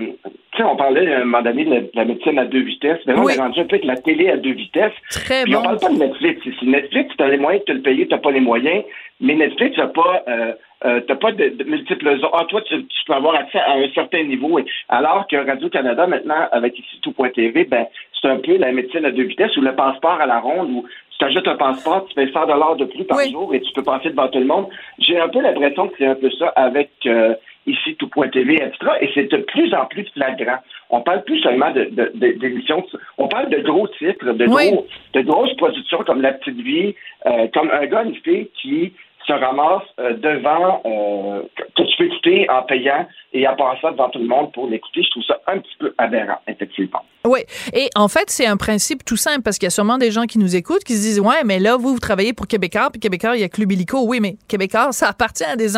[0.53, 3.01] tu sais, on parlait à un moment donné de la, médecine à deux vitesses.
[3.07, 4.93] Mais on est rendu un peu avec la télé à deux vitesses.
[5.11, 6.43] Très Puis on parle pas de Netflix.
[6.59, 8.85] Si Netflix, tu as les moyens de te le payer, tu n'as pas les moyens.
[9.21, 10.53] Mais Netflix, tu n'as pas, euh,
[10.85, 14.59] euh, pas de, multiples Ah, toi, tu, peux avoir accès à un certain niveau.
[14.89, 17.87] alors que Radio-Canada, maintenant, avec ici tout.tv, ben,
[18.21, 20.85] c'est un peu la médecine à deux vitesses ou le passeport à la ronde où
[21.19, 23.83] tu ajoutes un passeport, tu payes 100 dollars de plus par jour et tu peux
[23.83, 24.67] passer devant tout le monde.
[24.99, 27.35] J'ai un peu l'impression que c'est un peu ça avec euh,
[27.67, 28.77] ici tout.tv, etc.
[29.01, 30.59] Et c'est de plus en plus flagrant.
[30.91, 32.85] On parle plus seulement de, d'émissions,
[33.19, 36.95] on parle de gros titres, de, gros, de grosses productions comme La Petite Vie,
[37.27, 38.93] euh, comme un gars, une fille qui
[39.27, 44.09] se ramassent euh, devant, euh, que tu peux écouter en payant et en passant devant
[44.09, 45.03] tout le monde pour l'écouter.
[45.03, 47.03] Je trouve ça un petit peu aberrant, effectivement.
[47.27, 47.41] Oui,
[47.73, 50.25] et en fait, c'est un principe tout simple parce qu'il y a sûrement des gens
[50.25, 53.01] qui nous écoutent qui se disent Ouais, mais là, vous, vous travaillez pour Québécois, puis
[53.01, 54.05] Québécois, il y a Club Illico.
[54.07, 55.71] Oui, mais Québécois, ça appartient à des.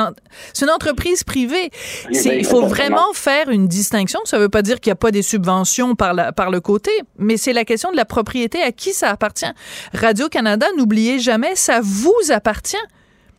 [0.53, 1.71] C'est une entreprise privée.
[2.11, 4.21] il faut vraiment faire une distinction.
[4.25, 6.61] Ça ne veut pas dire qu'il n'y a pas des subventions par, la, par le
[6.61, 8.63] côté, mais c'est la question de la propriété.
[8.63, 9.51] À qui ça appartient?
[9.95, 12.77] Radio-Canada, n'oubliez jamais, ça vous appartient.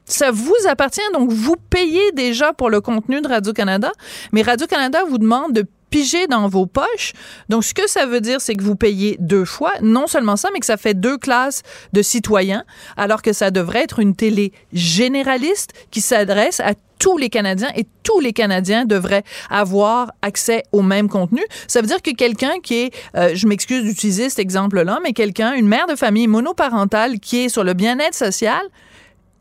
[0.10, 3.92] Ça vous appartient, donc vous payez déjà pour le contenu de Radio-Canada,
[4.32, 7.14] mais Radio-Canada vous demande de piger dans vos poches.
[7.48, 9.74] Donc, ce que ça veut dire, c'est que vous payez deux fois.
[9.82, 11.62] Non seulement ça, mais que ça fait deux classes
[11.94, 12.64] de citoyens,
[12.98, 17.86] alors que ça devrait être une télé généraliste qui s'adresse à tous les Canadiens et
[18.04, 21.42] tous les Canadiens devraient avoir accès au même contenu.
[21.68, 25.54] Ça veut dire que quelqu'un qui est, euh, je m'excuse d'utiliser cet exemple-là, mais quelqu'un,
[25.54, 28.62] une mère de famille monoparentale qui est sur le bien-être social,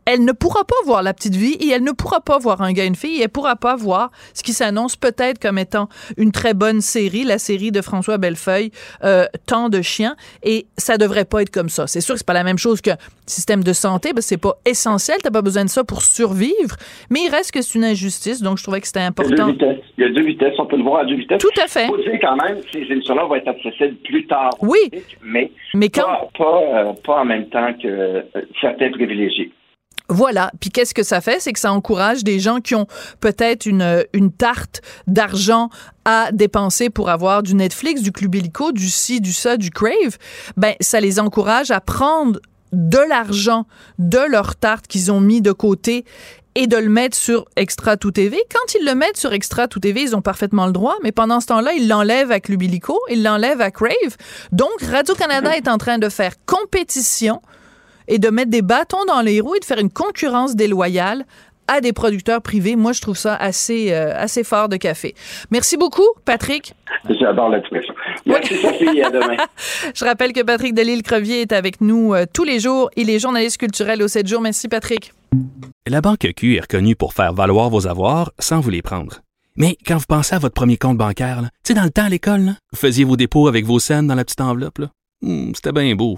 [0.09, 2.73] elle ne pourra pas voir la petite vie et elle ne pourra pas voir un
[2.73, 5.87] gars et une fille et elle pourra pas voir ce qui s'annonce peut-être comme étant
[6.17, 8.71] une très bonne série, la série de François Bellefeuille,
[9.03, 10.15] euh, Tant de chiens.
[10.43, 11.85] Et ça devrait pas être comme ça.
[11.85, 12.91] C'est sûr que c'est pas la même chose que
[13.27, 16.75] système de santé, ben c'est pas essentiel, t'as pas besoin de ça pour survivre,
[17.11, 19.53] mais il reste que c'est une injustice, donc je trouvais que c'était important.
[19.59, 20.55] Il y, a deux vitesses.
[20.57, 21.39] on peut le voir à deux vitesses.
[21.39, 21.85] Tout à fait.
[21.85, 24.51] Il faut dire quand même que ces émissions-là vont être accessibles plus tard.
[24.61, 24.89] Oui.
[25.23, 26.29] mais, mais quand...
[26.37, 28.21] pas, euh, pas, en même temps que euh,
[28.59, 29.51] certains privilégiés.
[30.09, 30.51] Voilà.
[30.59, 31.39] Puis qu'est-ce que ça fait?
[31.39, 32.87] C'est que ça encourage des gens qui ont
[33.19, 35.69] peut-être une, une tarte d'argent
[36.05, 40.17] à dépenser pour avoir du Netflix, du Club Illico, du ci, du ça, du Crave.
[40.57, 42.39] Ben, ça les encourage à prendre
[42.71, 43.65] de l'argent
[43.97, 46.05] de leur tarte qu'ils ont mis de côté
[46.55, 48.37] et de le mettre sur Extra Tout TV.
[48.51, 51.39] Quand ils le mettent sur Extra Tout TV, ils ont parfaitement le droit, mais pendant
[51.39, 54.17] ce temps-là, ils l'enlèvent à Club Illico, ils l'enlèvent à Crave.
[54.51, 57.41] Donc, Radio-Canada est en train de faire compétition
[58.09, 61.25] et de mettre des bâtons dans les roues et de faire une concurrence déloyale
[61.69, 62.75] à des producteurs privés.
[62.75, 65.13] Moi, je trouve ça assez, euh, assez fort de café.
[65.51, 66.73] Merci beaucoup, Patrick.
[67.07, 67.93] J'adore l'expression.
[68.25, 69.01] Merci, Sophie.
[69.01, 69.37] À demain.
[69.95, 72.89] je rappelle que Patrick Delisle-Crevier est avec nous euh, tous les jours.
[72.95, 74.41] Il est journaliste culturel au 7 jours.
[74.41, 75.13] Merci, Patrick.
[75.87, 79.21] La Banque Q est reconnue pour faire valoir vos avoirs sans vous les prendre.
[79.55, 82.09] Mais quand vous pensez à votre premier compte bancaire, tu sais, dans le temps à
[82.09, 84.81] l'école, vous faisiez vos dépôts avec vos scènes dans la petite enveloppe.
[85.21, 86.17] Hmm, c'était bien beau.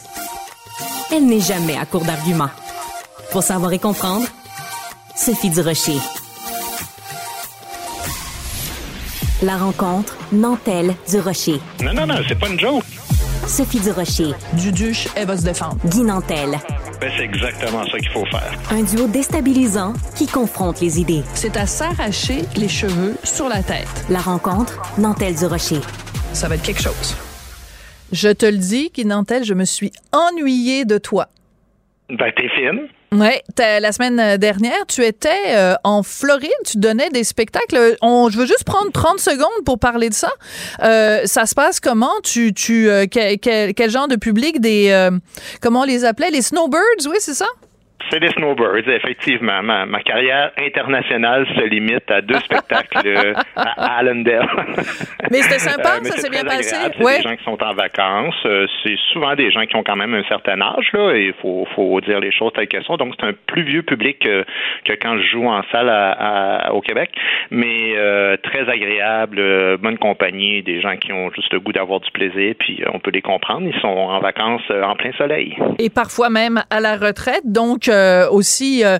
[1.13, 2.49] Elle n'est jamais à court d'arguments.
[3.31, 4.25] Pour savoir et comprendre,
[5.15, 5.97] Sophie Durocher.
[9.41, 11.59] La rencontre Nantel du Rocher.
[11.83, 12.85] Non, non, non, c'est pas une joke.
[13.47, 14.33] Sophie Durocher.
[14.53, 15.77] Duduche, elle va se défendre.
[15.85, 16.59] Guy Nantel.
[17.01, 18.53] Ben, c'est exactement ça qu'il faut faire.
[18.69, 21.23] Un duo déstabilisant qui confronte les idées.
[21.33, 24.05] C'est à s'arracher les cheveux sur la tête.
[24.09, 25.81] La rencontre Nantel du Rocher.
[26.33, 27.15] Ça va être quelque chose.
[28.11, 31.27] Je te le dis, Nantel, je me suis ennuyée de toi.
[32.09, 32.87] Ben, t'es fine.
[33.13, 37.97] Oui, la semaine dernière, tu étais euh, en Floride, tu donnais des spectacles.
[38.01, 40.31] On, je veux juste prendre 30 secondes pour parler de ça.
[40.81, 42.13] Euh, ça se passe comment?
[42.23, 44.61] Tu, tu, euh, quel, quel, genre de public?
[44.61, 45.09] Des,
[45.61, 46.31] comment on les appelait?
[46.31, 47.47] Les snowbirds, oui, c'est ça?
[48.09, 49.61] C'est des snowbirds, effectivement.
[49.61, 54.47] Ma, ma, carrière internationale se limite à deux spectacles euh, à Allendale.
[55.29, 56.75] mais c'était sympa, euh, ça s'est bien passé?
[56.75, 58.35] C'est des gens qui sont en vacances.
[58.45, 61.33] Euh, c'est souvent des gens qui ont quand même un certain âge, là, et il
[61.41, 62.97] faut, faut dire les choses telles qu'elles sont.
[62.97, 64.43] Donc, c'est un plus vieux public que,
[64.85, 67.11] que quand je joue en salle à, au Québec,
[67.51, 67.93] mais
[68.43, 72.83] très agréable, bonne compagnie, des gens qui ont juste le goût d'avoir du plaisir, puis
[72.91, 73.67] on peut les comprendre.
[73.67, 75.57] Ils sont en vacances en plein soleil.
[75.79, 77.41] Et parfois même à la retraite.
[77.45, 78.97] Donc, euh, aussi, euh,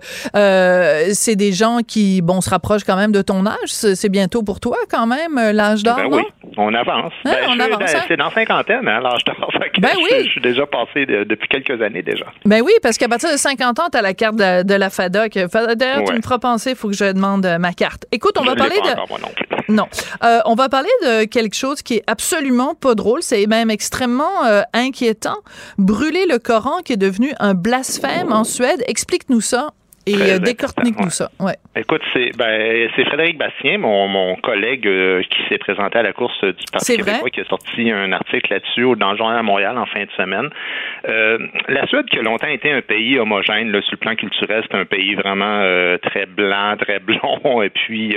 [1.13, 3.67] c'est des gens qui, bon, se rapprochent quand même de ton âge.
[3.67, 6.23] C'est bientôt pour toi, quand même, l'âge d'or, ben oui,
[6.58, 7.13] on avance.
[7.25, 8.04] Hein, ben, on avance hein?
[8.08, 9.36] C'est dans cinquantaine, hein, l'âge d'or.
[9.80, 10.25] Ben oui.
[10.25, 12.25] Je, suis déjà passé depuis quelques années déjà.
[12.45, 15.39] Ben oui, parce qu'à partir de 50 ans, tu as la carte de, la FADOC.
[15.75, 18.06] D'ailleurs, tu me feras penser, il faut que je demande ma carte.
[18.12, 18.95] Écoute, on va parler de...
[18.95, 19.30] non,
[20.46, 25.38] on va parler de quelque chose qui est absolument pas drôle, c'est même extrêmement inquiétant.
[25.78, 28.84] Brûler le Coran qui est devenu un blasphème en Suède.
[28.88, 29.74] Explique-nous ça
[30.08, 31.30] et euh, décortique-nous ça.
[31.40, 31.54] Ouais.
[31.76, 36.12] Écoute, c'est ben, c'est Frédéric Bastien, mon, mon collègue euh, qui s'est présenté à la
[36.12, 39.78] course du Parti québécois, qui a sorti un article là-dessus dans le Journal à Montréal
[39.78, 40.50] en fin de semaine.
[41.08, 41.38] Euh,
[41.68, 44.78] la Suède, qui a longtemps été un pays homogène là, sur le plan culturel, c'est
[44.78, 48.16] un pays vraiment euh, très blanc, très blond, et puis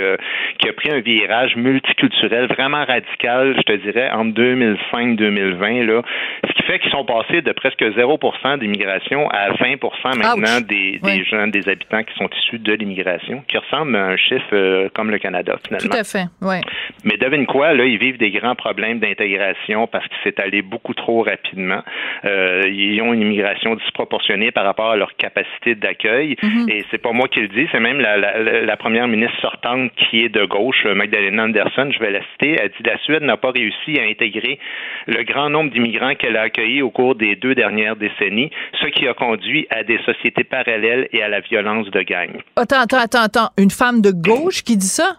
[0.58, 6.02] qui a pris un virage multiculturel vraiment radical, je te dirais, en 2005-2020, là,
[6.48, 11.24] ce qui fait qu'ils sont passés de presque 0% d'immigration à 20% maintenant des, des
[11.24, 15.10] jeunes, des habitants qui sont issus de l'immigration qui ressemble à un chiffre euh, comme
[15.10, 15.90] le Canada, finalement.
[15.90, 16.56] Tout à fait, oui.
[17.04, 20.94] Mais devine quoi, là, ils vivent des grands problèmes d'intégration parce qu'il s'est allé beaucoup
[20.94, 21.82] trop rapidement.
[22.24, 26.36] Euh, ils ont une immigration disproportionnée par rapport à leur capacité d'accueil.
[26.42, 26.70] Mm-hmm.
[26.70, 30.24] Et c'est pas moi qui le dis, c'est même la, la, première ministre sortante qui
[30.24, 33.50] est de gauche, Magdalena Andersson, je vais la citer, elle dit la Suède n'a pas
[33.50, 34.58] réussi à intégrer
[35.06, 39.08] le grand nombre d'immigrants qu'elle a accueillis au cours des deux dernières décennies, ce qui
[39.08, 42.30] a conduit à des sociétés parallèles et à la violence de gang.
[42.56, 45.16] Attends, attends, attends, une femme de gauche qui dit ça?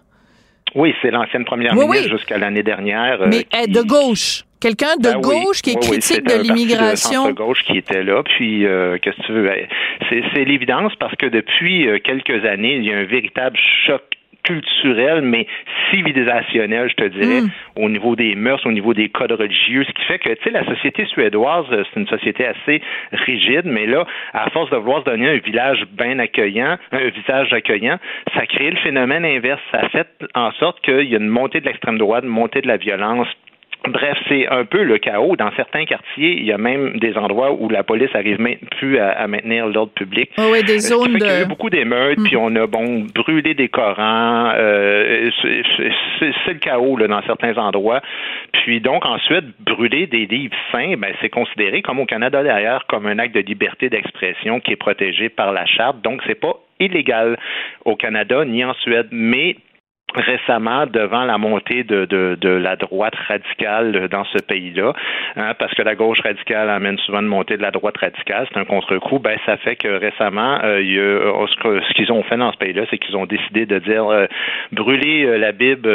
[0.74, 3.22] Oui, c'est l'ancienne première ministre jusqu'à l'année dernière.
[3.22, 4.44] Euh, Mais de gauche.
[4.60, 7.28] Quelqu'un de ben gauche qui est critique de l'immigration.
[7.28, 8.22] de gauche qui était là.
[8.22, 9.44] Puis, euh, qu'est-ce que tu veux?
[9.44, 9.66] Ben,
[10.10, 14.02] c'est l'évidence parce que depuis euh, quelques années, il y a un véritable choc
[14.46, 15.46] culturel, mais
[15.90, 17.50] civilisationnel, je te dirais, mm.
[17.76, 20.50] au niveau des mœurs, au niveau des codes religieux, ce qui fait que, tu sais,
[20.50, 22.80] la société suédoise, euh, c'est une société assez
[23.12, 27.52] rigide, mais là, à force de vouloir se donner un village bien accueillant, un visage
[27.52, 27.98] accueillant,
[28.34, 29.60] ça crée le phénomène inverse.
[29.72, 32.68] Ça fait en sorte qu'il y a une montée de l'extrême droite, une montée de
[32.68, 33.28] la violence,
[33.88, 35.36] Bref, c'est un peu le chaos.
[35.36, 38.98] Dans certains quartiers, il y a même des endroits où la police arrive même plus
[38.98, 40.30] à, maintenir l'ordre public.
[40.38, 41.18] Oh oui, des zones de...
[41.18, 42.40] Il y a eu beaucoup d'émeutes, puis mm.
[42.40, 44.52] on a bon brûlé des Corans.
[44.56, 48.00] Euh, c'est le chaos là, dans certains endroits.
[48.52, 53.06] Puis donc ensuite, brûler des livres saints, ben, c'est considéré comme au Canada d'ailleurs comme
[53.06, 56.00] un acte de liberté d'expression qui est protégé par la charte.
[56.02, 57.38] Donc c'est pas illégal
[57.84, 59.56] au Canada ni en Suède, mais
[60.16, 64.92] récemment devant la montée de, de, de, la droite radicale dans ce pays-là,
[65.36, 68.58] hein, parce que la gauche radicale amène souvent une montée de la droite radicale, c'est
[68.58, 72.22] un contre-coup, ben ça fait que récemment, euh, il y a, euh, ce qu'ils ont
[72.22, 74.26] fait dans ce pays-là, c'est qu'ils ont décidé de dire euh,
[74.72, 75.88] brûler la Bible,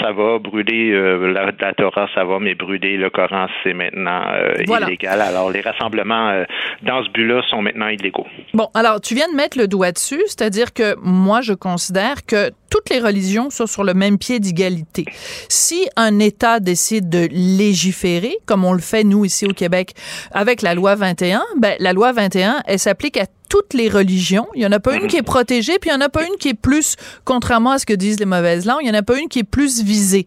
[0.00, 4.22] ça va, brûler la, la, Torah, ça va, mais brûler le Coran, c'est maintenant
[4.58, 5.20] illégal.
[5.20, 6.44] Alors les rassemblements
[6.82, 8.26] dans ce but-là sont maintenant illégaux.
[8.54, 12.50] Bon, alors tu viens de mettre le doigt dessus, c'est-à-dire que moi je considère que
[12.76, 15.06] toutes les religions sont sur le même pied d'égalité.
[15.48, 19.94] Si un État décide de légiférer, comme on le fait nous ici au Québec
[20.30, 24.46] avec la loi 21, ben, la loi 21, elle s'applique à toutes les religions.
[24.54, 26.26] Il n'y en a pas une qui est protégée, puis il n'y en a pas
[26.26, 29.00] une qui est plus, contrairement à ce que disent les mauvaises langues, il n'y en
[29.00, 30.26] a pas une qui est plus visée.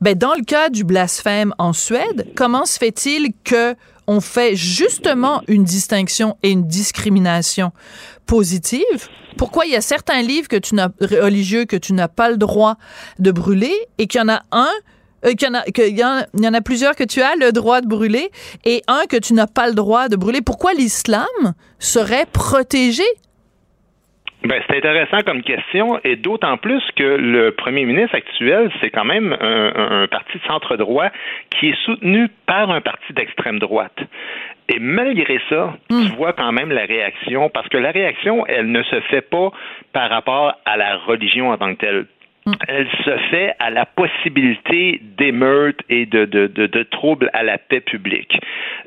[0.00, 3.74] Ben, dans le cas du blasphème en Suède, comment se fait-il que
[4.06, 7.72] on fait justement une distinction et une discrimination?
[8.26, 9.08] Positive.
[9.36, 12.76] Pourquoi il y a certains livres que tu religieux que tu n'as pas le droit
[13.18, 14.70] de brûler et qu'il y en a un
[15.24, 18.28] euh, qu'il y, y, en, a plusieurs que tu as le droit de brûler
[18.64, 20.40] et un que tu n'as pas le droit de brûler?
[20.44, 23.04] Pourquoi l'islam serait protégé?
[24.44, 29.06] Ben, c'est intéressant comme question, et d'autant plus que le premier ministre actuel, c'est quand
[29.06, 31.08] même un, parti de centre-droit
[31.48, 33.98] qui est soutenu par un parti d'extrême droite.
[34.68, 36.16] Et malgré ça, tu hmm.
[36.16, 39.50] vois quand même la réaction, parce que la réaction, elle ne se fait pas
[39.92, 42.06] par rapport à la religion en tant que telle
[42.68, 47.56] elle se fait à la possibilité d'émeutes et de, de, de, de, troubles à la
[47.56, 48.38] paix publique.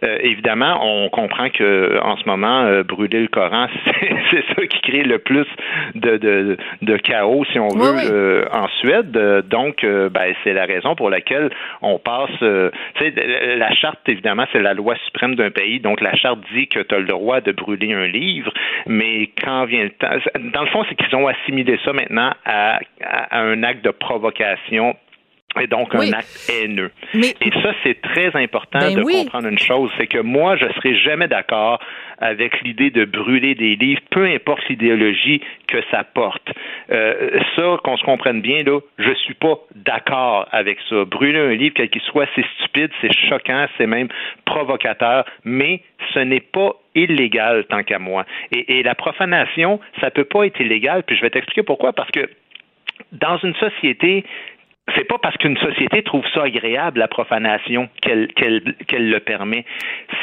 [0.04, 3.67] Euh, évidemment, on comprend que en ce moment, euh, brûler le Coran,
[4.32, 5.48] c'est ça qui crée le plus
[5.96, 9.12] de, de, de chaos, si on veut, euh, en Suède.
[9.50, 11.50] Donc, ben, c'est la raison pour laquelle
[11.82, 12.30] on passe.
[12.41, 15.80] la charte, évidemment, c'est la loi suprême d'un pays.
[15.80, 18.54] Donc, la charte dit que tu as le droit de brûler un livre,
[18.86, 20.10] mais quand vient le temps,
[20.54, 24.95] dans le fond, c'est qu'ils ont assimilé ça maintenant à, à un acte de provocation
[25.62, 26.91] et donc un acte haineux.
[27.13, 30.95] Et ça, c'est très important ben de comprendre une chose, c'est que moi, je serai
[30.97, 31.79] jamais d'accord
[32.19, 36.49] avec l'idée de brûler des livres, peu importe l'idéologie que ça porte.
[36.91, 41.05] Euh, ça, qu'on se comprenne bien, là, je suis pas d'accord avec ça.
[41.05, 44.07] Brûler un livre, quel qu'il soit, c'est stupide, c'est choquant, c'est même
[44.45, 45.81] provocateur, mais
[46.13, 48.25] ce n'est pas illégal tant qu'à moi.
[48.51, 51.03] Et, et la profanation, ça peut pas être illégal.
[51.03, 51.93] Puis je vais t'expliquer pourquoi.
[51.93, 52.27] Parce que
[53.12, 54.25] dans une société
[54.95, 59.65] c'est pas parce qu'une société trouve ça agréable, la profanation, qu'elle le permet.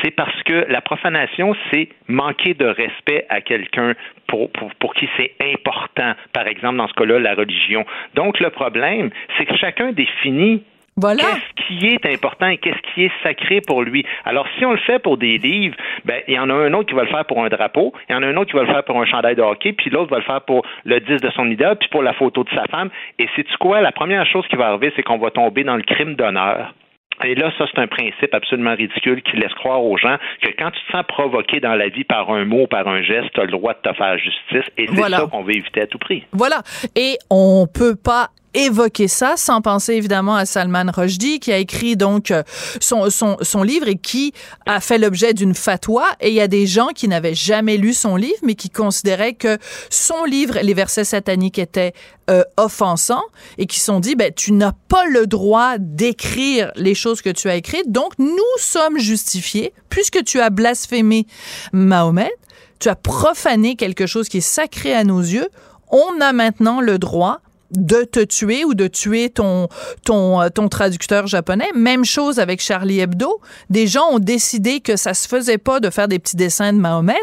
[0.02, 3.94] C'est parce que la profanation, c'est manquer de respect à quelqu'un
[4.26, 6.14] pour qui c'est important.
[6.32, 7.84] Par exemple, dans ce cas-là, la religion.
[8.14, 10.64] Donc, le problème, c'est que chacun définit
[10.96, 11.22] voilà.
[11.22, 14.04] Qu'est-ce qui est important et qu'est-ce qui est sacré pour lui?
[14.24, 16.88] Alors, si on le fait pour des livres, ben, il y en a un autre
[16.88, 18.62] qui va le faire pour un drapeau, il y en a un autre qui va
[18.62, 21.24] le faire pour un chandail de hockey, puis l'autre va le faire pour le disque
[21.24, 22.90] de son idole, puis pour la photo de sa femme.
[23.18, 23.80] Et c'est-tu quoi?
[23.80, 26.74] La première chose qui va arriver, c'est qu'on va tomber dans le crime d'honneur.
[27.22, 30.72] Et là, ça, c'est un principe absolument ridicule qui laisse croire aux gens que quand
[30.72, 33.44] tu te sens provoqué dans la vie par un mot, par un geste, tu as
[33.44, 34.68] le droit de te faire justice.
[34.76, 36.24] Et c'est ça qu'on veut éviter à tout prix.
[36.32, 36.62] Voilà.
[36.96, 41.96] Et on peut pas évoquer ça sans penser évidemment à Salman Rushdie qui a écrit
[41.96, 42.42] donc euh,
[42.80, 44.32] son, son, son livre et qui
[44.66, 46.06] a fait l'objet d'une fatwa.
[46.20, 49.34] Et il y a des gens qui n'avaient jamais lu son livre mais qui considéraient
[49.34, 49.58] que
[49.90, 51.92] son livre les versets sataniques étaient
[52.30, 53.24] euh, offensants
[53.58, 57.48] et qui sont dit ben tu n'as pas le droit d'écrire les choses que tu
[57.48, 57.90] as écrites.
[57.90, 61.26] Donc nous sommes justifiés puisque tu as blasphémé
[61.72, 62.32] Mahomet
[62.80, 65.48] tu as profané quelque chose qui est sacré à nos yeux
[65.90, 67.40] on a maintenant le droit
[67.76, 69.68] de te tuer ou de tuer ton,
[70.04, 71.68] ton, euh, ton traducteur japonais.
[71.74, 73.40] Même chose avec Charlie Hebdo.
[73.70, 76.78] Des gens ont décidé que ça se faisait pas de faire des petits dessins de
[76.78, 77.14] Mahomet,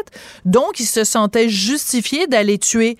[0.44, 2.96] donc ils se sentaient justifiés d'aller tuer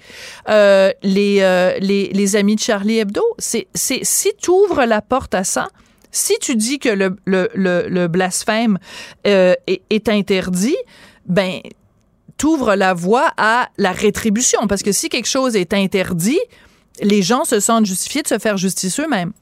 [0.49, 3.23] euh, les, euh, les, les, amis de Charlie Hebdo.
[3.39, 5.69] C'est, c'est, si tu ouvres la porte à ça,
[6.11, 8.79] si tu dis que le, le, le, blasphème
[9.25, 10.77] est, est interdit,
[11.27, 11.61] ben
[12.37, 14.67] t'ouvres la voie à la rétribution.
[14.67, 16.41] Parce que si quelque chose est interdit,
[17.01, 19.32] les gens se sentent justifiés de se faire justice eux-mêmes.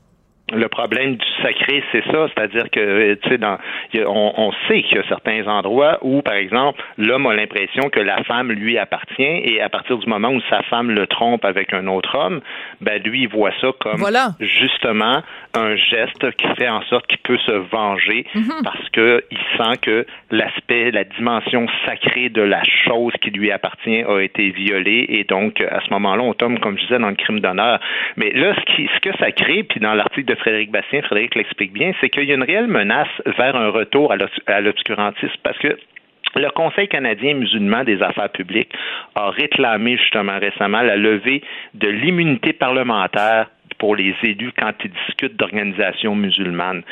[0.52, 3.56] Le problème du sacré, c'est ça, c'est-à-dire que tu sais, dans,
[3.94, 8.00] on, on, sait qu'il y a certains endroits où, par exemple, l'homme a l'impression que
[8.00, 11.72] la femme lui appartient, et à partir du moment où sa femme le trompe avec
[11.72, 12.40] un autre homme,
[12.80, 14.04] ben lui il voit ça comme
[14.40, 15.22] justement
[15.54, 18.64] un geste qui fait en sorte qu'il peut se venger mm-hmm.
[18.64, 24.02] parce que il sent que l'aspect, la dimension sacrée de la chose qui lui appartient
[24.02, 27.14] a été violée, et donc à ce moment-là, on tombe, comme je disais, dans le
[27.14, 27.78] crime d'honneur.
[28.16, 31.34] Mais là, ce, qui, ce que ça crée, puis dans l'article de Frédéric Bastien, Frédéric
[31.34, 33.08] l'explique bien, c'est qu'il y a une réelle menace
[33.38, 34.12] vers un retour
[34.46, 35.76] à l'obscurantisme parce que
[36.36, 38.72] le Conseil canadien musulman des affaires publiques
[39.16, 41.42] a réclamé justement récemment la levée
[41.74, 46.82] de l'immunité parlementaire pour les élus quand ils discutent d'organisations musulmanes.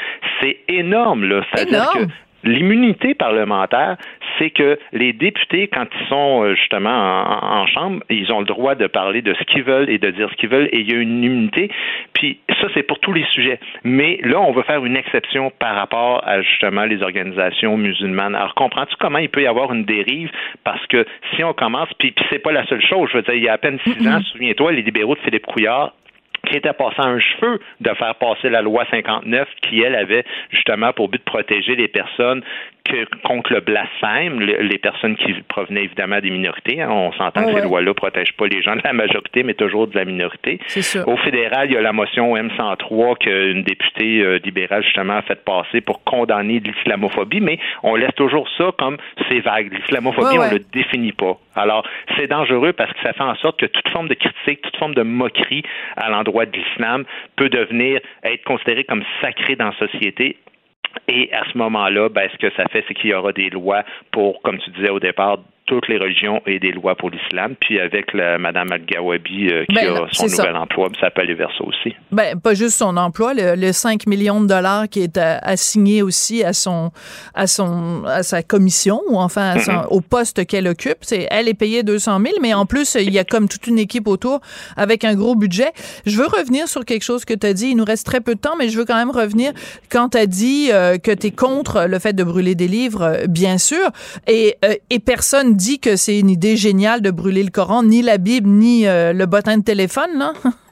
[0.40, 1.42] C'est énorme, là.
[1.54, 1.98] C'est-à-dire que
[2.44, 3.96] L'immunité parlementaire,
[4.38, 8.76] c'est que les députés, quand ils sont euh, justement en, chambre, ils ont le droit
[8.76, 10.94] de parler de ce qu'ils veulent et de dire ce qu'ils veulent, et il y
[10.94, 11.70] a une immunité.
[12.12, 13.58] Puis ça, c'est pour tous les sujets.
[13.82, 18.36] Mais là, on veut faire une exception par rapport à justement les organisations musulmanes.
[18.36, 20.30] Alors, comprends-tu comment il peut y avoir une dérive?
[20.62, 23.08] Parce que si on commence, puis, puis c'est pas la seule chose.
[23.12, 25.46] Je veux dire, il y a à peine six ans, souviens-toi, les libéraux de Philippe
[25.46, 25.92] Couillard
[26.48, 30.92] qui était passé un cheveu de faire passer la loi 59 qui, elle, avait justement
[30.92, 32.42] pour but de protéger les personnes
[33.24, 36.80] contre le blasphème, les personnes qui provenaient évidemment des minorités.
[36.80, 36.90] Hein.
[36.90, 39.86] on s'entend que ces lois-là ne protègent pas les gens de la majorité, mais toujours
[39.86, 40.60] de la minorité.
[41.06, 45.42] Au fédéral, il y a la motion M103 qu'une députée euh, libérale justement a fait
[45.44, 48.96] passer pour condamner l'islamophobie, mais on laisse toujours ça comme
[49.28, 49.72] c'est vague.
[49.72, 51.38] L'islamophobie, on ne le définit pas.
[51.54, 51.84] Alors,
[52.16, 54.94] c'est dangereux parce que ça fait en sorte que toute forme de critique, toute forme
[54.94, 55.62] de moquerie
[55.96, 57.04] à l'endroit de l'islam
[57.36, 60.36] peut devenir, être considérée comme sacrée dans la société
[61.08, 63.82] et à ce moment-là, ben, ce que ça fait, c'est qu'il y aura des lois
[64.12, 65.38] pour, comme tu disais au départ,
[65.68, 67.54] toutes les religions et des lois pour l'islam.
[67.60, 71.34] Puis avec la, Mme Al-Gawabi euh, qui ben, a son nouvel emploi, ça peut aller
[71.34, 71.94] vers ça aussi.
[72.10, 76.54] Ben, pas juste son emploi, le, 5 millions de dollars qui est assigné aussi à
[76.54, 76.90] son
[77.34, 79.56] à son à sa commission ou enfin
[79.90, 80.98] au poste qu'elle occupe.
[81.02, 83.78] C'est elle est payée 200 000, mais en plus il y a comme toute une
[83.78, 84.40] équipe autour
[84.76, 85.70] avec un gros budget.
[86.06, 87.68] Je veux revenir sur quelque chose que tu as dit.
[87.68, 89.52] Il nous reste très peu de temps, mais je veux quand même revenir
[89.90, 93.02] quand tu as dit euh, que tu es contre le fait de brûler des livres,
[93.02, 93.90] euh, bien sûr,
[94.26, 94.56] et,
[94.88, 98.48] et personne dit que c'est une idée géniale de brûler le Coran, ni la Bible,
[98.48, 100.32] ni euh, le bottin de téléphone, là.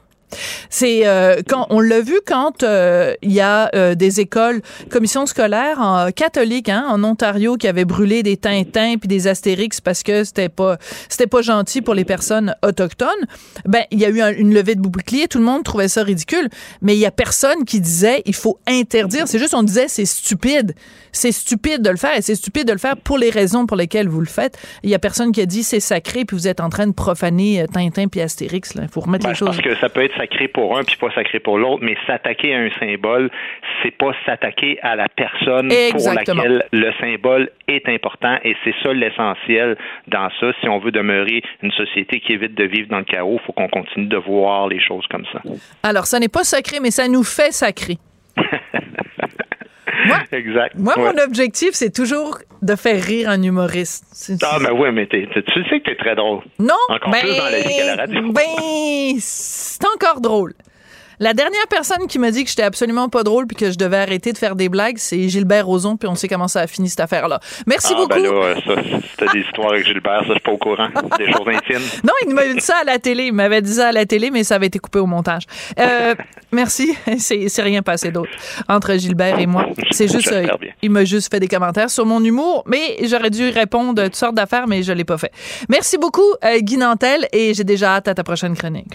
[0.70, 4.60] C'est euh, quand on l'a vu quand euh, il y a euh, des écoles,
[4.90, 9.80] commissions scolaires en, catholiques hein, en Ontario qui avaient brûlé des Tintins puis des Astérix
[9.80, 10.76] parce que c'était pas
[11.08, 13.08] c'était pas gentil pour les personnes autochtones.
[13.64, 16.48] Ben il y a eu une levée de bouclier, tout le monde trouvait ça ridicule,
[16.82, 19.28] mais il y a personne qui disait il faut interdire.
[19.28, 20.74] C'est juste on disait c'est stupide,
[21.12, 23.76] c'est stupide de le faire et c'est stupide de le faire pour les raisons pour
[23.76, 24.58] lesquelles vous le faites.
[24.82, 26.92] Il y a personne qui a dit c'est sacré puis vous êtes en train de
[26.92, 28.74] profaner Tintin puis Astérix.
[28.76, 29.48] Il faut remettre ben, les choses.
[29.48, 32.54] Parce que ça peut être sacré pour un puis pas sacré pour l'autre, mais s'attaquer
[32.54, 33.30] à un symbole,
[33.82, 38.92] c'est pas s'attaquer à la personne pour laquelle le symbole est important et c'est ça
[38.92, 39.76] l'essentiel
[40.08, 40.52] dans ça.
[40.60, 43.52] Si on veut demeurer une société qui évite de vivre dans le chaos, il faut
[43.52, 45.40] qu'on continue de voir les choses comme ça.
[45.82, 47.96] Alors, ça n'est pas sacré, mais ça nous fait sacré.
[50.06, 50.74] Moi, exact.
[50.76, 54.04] Moi, mon objectif, c'est toujours de faire rire un humoriste.
[54.42, 56.42] Ah, mais oui, mais tu sais que t'es très drôle.
[56.58, 58.32] Non, Encore plus dans la vie qu'à la radio.
[58.32, 60.52] Ben, c'est encore drôle.
[61.18, 63.96] La dernière personne qui m'a dit que j'étais absolument pas drôle puis que je devais
[63.96, 66.88] arrêter de faire des blagues, c'est Gilbert Rozon, puis on sait comment ça a fini
[66.88, 67.40] cette affaire-là.
[67.66, 68.08] Merci ah, beaucoup.
[68.08, 68.74] Ben là, ça,
[69.10, 70.88] c'était des histoires avec Gilbert, ça, je suis pas au courant.
[71.18, 71.76] Des choses intimes.
[72.04, 73.24] Non, il m'avait dit ça à la télé.
[73.24, 75.44] Il m'avait dit ça à la télé, mais ça avait été coupé au montage.
[75.78, 76.14] Euh,
[76.52, 76.96] merci.
[77.18, 78.30] C'est rien passé d'autre
[78.68, 79.66] entre Gilbert et moi.
[79.90, 80.46] C'est juste, euh,
[80.82, 84.16] il m'a juste fait des commentaires sur mon humour, mais j'aurais dû répondre de toutes
[84.16, 85.32] sortes d'affaires, mais je l'ai pas fait.
[85.68, 88.94] Merci beaucoup, euh, Guy Nantel, et j'ai déjà hâte à ta prochaine chronique.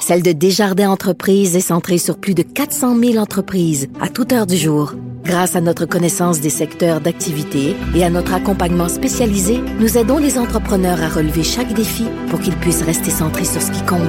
[0.00, 4.46] celle de Desjardins Entreprises est centrée sur plus de 400 000 entreprises à toute heure
[4.46, 4.94] du jour.
[5.24, 10.38] Grâce à notre connaissance des secteurs d'activité et à notre accompagnement spécialisé, nous aidons les
[10.38, 14.00] entrepreneurs à relever chaque défi pour qu'ils puissent rester centrés sur ce qui compte,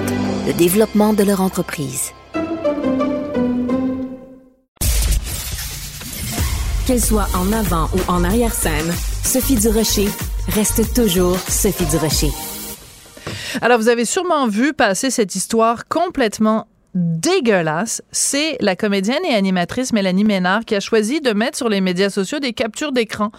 [0.47, 2.11] le développement de leur entreprise.
[6.87, 8.91] Qu'elle soit en avant ou en arrière-scène,
[9.23, 10.07] Sophie Durocher
[10.47, 12.31] reste toujours Sophie Durocher.
[13.61, 19.93] Alors, vous avez sûrement vu passer cette histoire complètement dégueulasse, c'est la comédienne et animatrice
[19.93, 23.31] Mélanie Ménard qui a choisi de mettre sur les médias sociaux des captures d'écran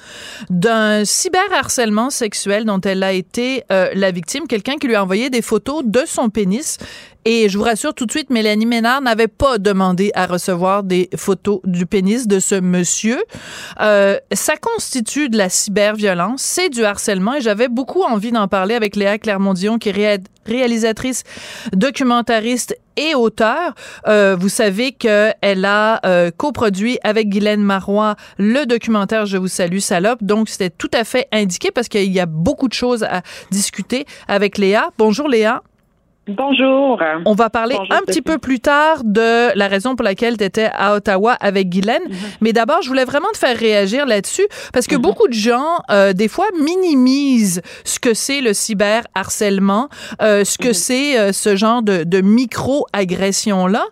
[0.49, 5.29] d'un cyberharcèlement sexuel dont elle a été euh, la victime, quelqu'un qui lui a envoyé
[5.29, 6.79] des photos de son pénis
[7.25, 11.09] et je vous rassure tout de suite, Mélanie Ménard n'avait pas demandé à recevoir des
[11.17, 13.23] photos du pénis de ce monsieur.
[13.81, 18.75] Euh, ça constitue de la cyberviolence, c'est du harcèlement et j'avais beaucoup envie d'en parler
[18.75, 21.23] avec Léa Clermont-Dion qui est réalisatrice,
[21.73, 23.75] documentariste et auteur.
[24.09, 29.79] Euh, vous savez qu'elle a euh, coproduit avec Guylaine Marois le documentaire Je vous salue,
[29.79, 30.23] salope.
[30.23, 34.07] Donc, c'était tout à fait indiqué parce qu'il y a beaucoup de choses à discuter
[34.29, 34.91] avec Léa.
[34.99, 35.63] Bonjour Léa.
[36.29, 37.03] Bonjour.
[37.25, 40.71] On va parler un petit peu plus tard de la raison pour laquelle tu étais
[40.73, 42.03] à Ottawa avec Guylaine.
[42.09, 42.17] Mhm.
[42.41, 45.03] Mais d'abord, je voulais vraiment te faire réagir là-dessus parce que mhm.
[45.03, 49.89] beaucoup de gens, euh, des fois, minimisent ce que c'est le cyberharcèlement,
[50.23, 50.75] euh, ce que mhm.
[50.75, 53.85] c'est euh, ce genre de, de micro-agression-là.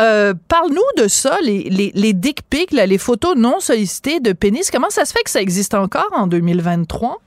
[0.00, 4.72] Euh, Parle-nous de ça, les, les, les dick pics, les photos non sollicitées de pénis.
[4.72, 7.20] Comment ça se fait que ça existe encore en 2023?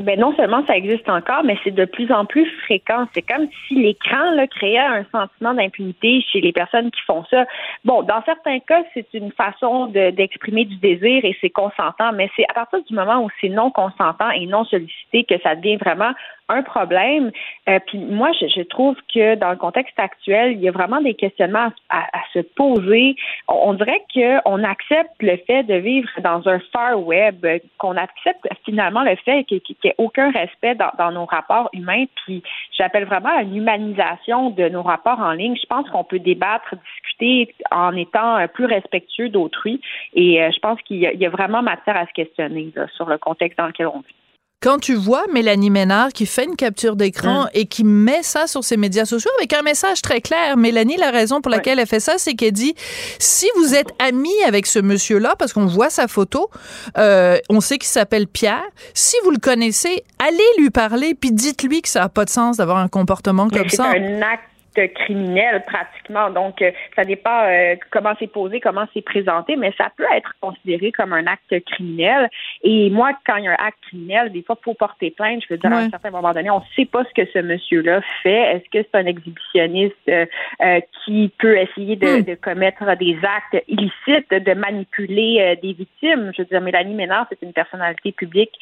[0.00, 3.08] Ben non seulement ça existe encore, mais c'est de plus en plus fréquent.
[3.14, 7.46] C'est comme si l'écran créait un sentiment d'impunité chez les personnes qui font ça.
[7.84, 12.44] Bon, dans certains cas, c'est une façon d'exprimer du désir et c'est consentant, mais c'est
[12.48, 16.12] à partir du moment où c'est non consentant et non sollicité que ça devient vraiment
[16.48, 17.30] un problème.
[17.68, 21.00] Euh, puis moi, je, je, trouve que dans le contexte actuel, il y a vraiment
[21.00, 23.16] des questionnements à, à, se poser.
[23.48, 27.44] On, dirait qu'on accepte le fait de vivre dans un far web,
[27.78, 32.04] qu'on accepte finalement le fait qu'il n'y ait aucun respect dans, dans, nos rapports humains.
[32.24, 32.42] Puis
[32.76, 35.56] j'appelle vraiment à une humanisation de nos rapports en ligne.
[35.56, 39.80] Je pense qu'on peut débattre, discuter en étant plus respectueux d'autrui.
[40.14, 43.06] Et euh, je pense qu'il y, y, a vraiment matière à se questionner là, sur
[43.06, 44.17] le contexte dans lequel on vit.
[44.60, 47.50] Quand tu vois Mélanie Ménard qui fait une capture d'écran mm.
[47.54, 51.12] et qui met ça sur ses médias sociaux avec un message très clair, Mélanie, la
[51.12, 52.74] raison pour laquelle elle fait ça, c'est qu'elle dit
[53.20, 56.50] si vous êtes ami avec ce monsieur-là, parce qu'on voit sa photo,
[56.98, 61.80] euh, on sait qu'il s'appelle Pierre, si vous le connaissez, allez lui parler puis dites-lui
[61.80, 63.92] que ça n'a pas de sens d'avoir un comportement comme ça.
[63.92, 64.42] C'est un acte
[64.86, 66.30] criminel pratiquement.
[66.30, 70.34] Donc, euh, ça dépend euh, comment c'est posé, comment c'est présenté, mais ça peut être
[70.40, 72.28] considéré comme un acte criminel.
[72.62, 75.42] Et moi, quand il y a un acte criminel, des fois, il faut porter plainte.
[75.48, 77.38] Je veux dire, à un certain moment donné, on ne sait pas ce que ce
[77.38, 78.56] monsieur-là fait.
[78.56, 82.22] Est-ce que c'est un exhibitionniste euh, qui peut essayer de, hmm.
[82.22, 86.32] de, commettre des actes illicites, de manipuler des victimes?
[86.36, 88.52] Je veux dire, Mélanie Ménard, c'est une personnalité publique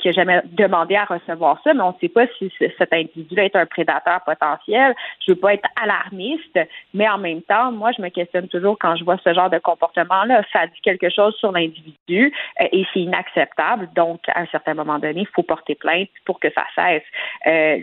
[0.00, 3.44] qui n'a jamais demandé à recevoir ça, mais on ne sait pas si cet individu-là
[3.44, 4.94] est un prédateur potentiel.
[5.26, 6.58] Je veux pas être alarmiste,
[6.94, 9.58] mais en même temps, moi, je me questionne toujours quand je vois ce genre de
[9.58, 10.42] comportement-là.
[10.52, 13.88] Ça dit quelque chose sur l'individu euh, et c'est inacceptable.
[13.94, 17.02] Donc, à un certain moment donné, il faut porter plainte pour que ça cesse.
[17.46, 17.78] Euh,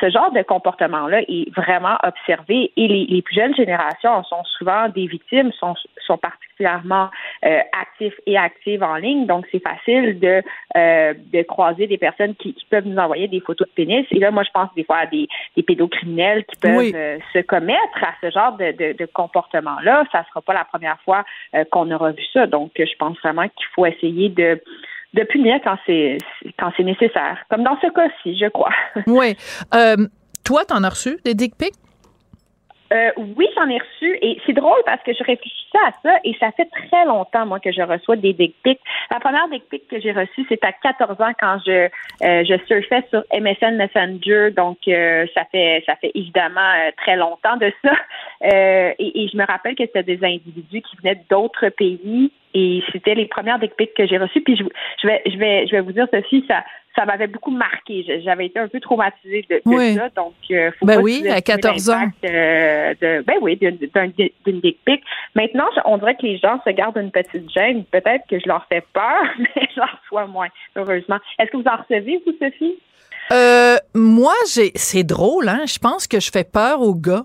[0.00, 5.06] ce genre de comportement-là est vraiment observé et les, plus jeunes générations sont souvent des
[5.06, 5.74] victimes, sont,
[6.06, 9.26] sont particulièrement euh, actifs et actives en ligne.
[9.26, 10.42] Donc, c'est facile de,
[10.76, 14.06] euh, de croiser des personnes qui, qui, peuvent nous envoyer des photos de pénis.
[14.10, 17.38] Et là, moi, je pense des fois à des, des pédocriminels qui peuvent euh, se
[17.40, 20.04] commettre à ce genre de, de, de comportement-là.
[20.12, 21.24] Ça ne sera pas la première fois
[21.70, 22.46] qu'on aura vu ça.
[22.46, 24.62] Donc, je pense vraiment qu'il faut essayer de
[25.14, 26.16] de punir quand c'est
[26.58, 28.72] quand c'est nécessaire, comme dans ce cas-ci, je crois.
[29.06, 29.36] Oui.
[30.44, 31.74] Toi, t'en as reçu des dick pics?
[32.92, 36.34] Euh, oui, j'en ai reçu et c'est drôle parce que je réfléchissais à ça et
[36.38, 38.54] ça fait très longtemps moi que je reçois des dick.
[39.10, 41.88] La première dick que j'ai reçue, c'était à 14 ans quand je
[42.22, 47.16] euh, je surfais sur MSN Messenger, donc euh, ça fait ça fait évidemment euh, très
[47.16, 47.92] longtemps de ça.
[48.52, 52.82] Euh, et, et, je me rappelle que c'était des individus qui venaient d'autres pays et
[52.92, 54.42] c'était les premières dick que j'ai reçues.
[54.42, 54.64] Puis je,
[55.00, 56.64] je vais je vais je vais vous dire ceci, ça
[56.94, 58.04] ça m'avait beaucoup marqué.
[58.24, 59.94] J'avais été un peu traumatisée de, de oui.
[59.94, 60.08] ça.
[60.10, 62.08] Donc, euh, faut ben pas oui, à 14 ans.
[62.24, 65.02] Euh, de, ben oui, d'une dick pic.
[65.34, 67.84] Maintenant, on dirait que les gens se gardent une petite gêne.
[67.84, 71.18] Peut-être que je leur fais peur, mais j'en reçois moins, heureusement.
[71.38, 72.78] Est-ce que vous en recevez, vous, Sophie?
[73.30, 75.62] Euh, moi, j'ai, c'est drôle, hein.
[75.66, 77.24] Je pense que je fais peur aux gars.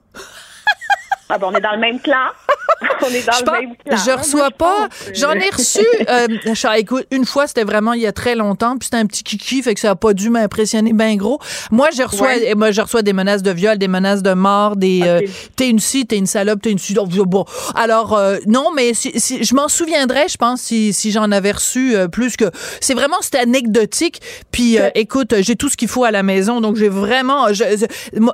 [1.29, 2.15] Ah ben, on est dans le même clan.
[3.01, 3.97] on est dans je le même clan.
[3.97, 4.87] Je reçois pas.
[5.13, 5.85] J'en ai reçu.
[6.09, 6.27] Euh,
[6.75, 9.61] écoute, une fois, c'était vraiment il y a très longtemps, puis c'était un petit kiki,
[9.61, 11.39] fait que ça a pas dû m'impressionner bien gros.
[11.71, 12.55] Moi, je reçois, ouais.
[12.55, 15.09] moi, je reçois des menaces de viol, des menaces de mort, des okay.
[15.09, 15.21] euh,
[15.55, 16.93] t'es une ci, t'es une salope, t'es une ci.
[16.93, 21.31] Bon, alors euh, non, mais si, si, je m'en souviendrais, je pense, si, si j'en
[21.31, 22.45] avais reçu euh, plus que.
[22.81, 24.21] C'est vraiment c'était anecdotique.
[24.51, 27.53] Puis euh, écoute, j'ai tout ce qu'il faut à la maison, donc j'ai vraiment.
[27.53, 27.63] Je,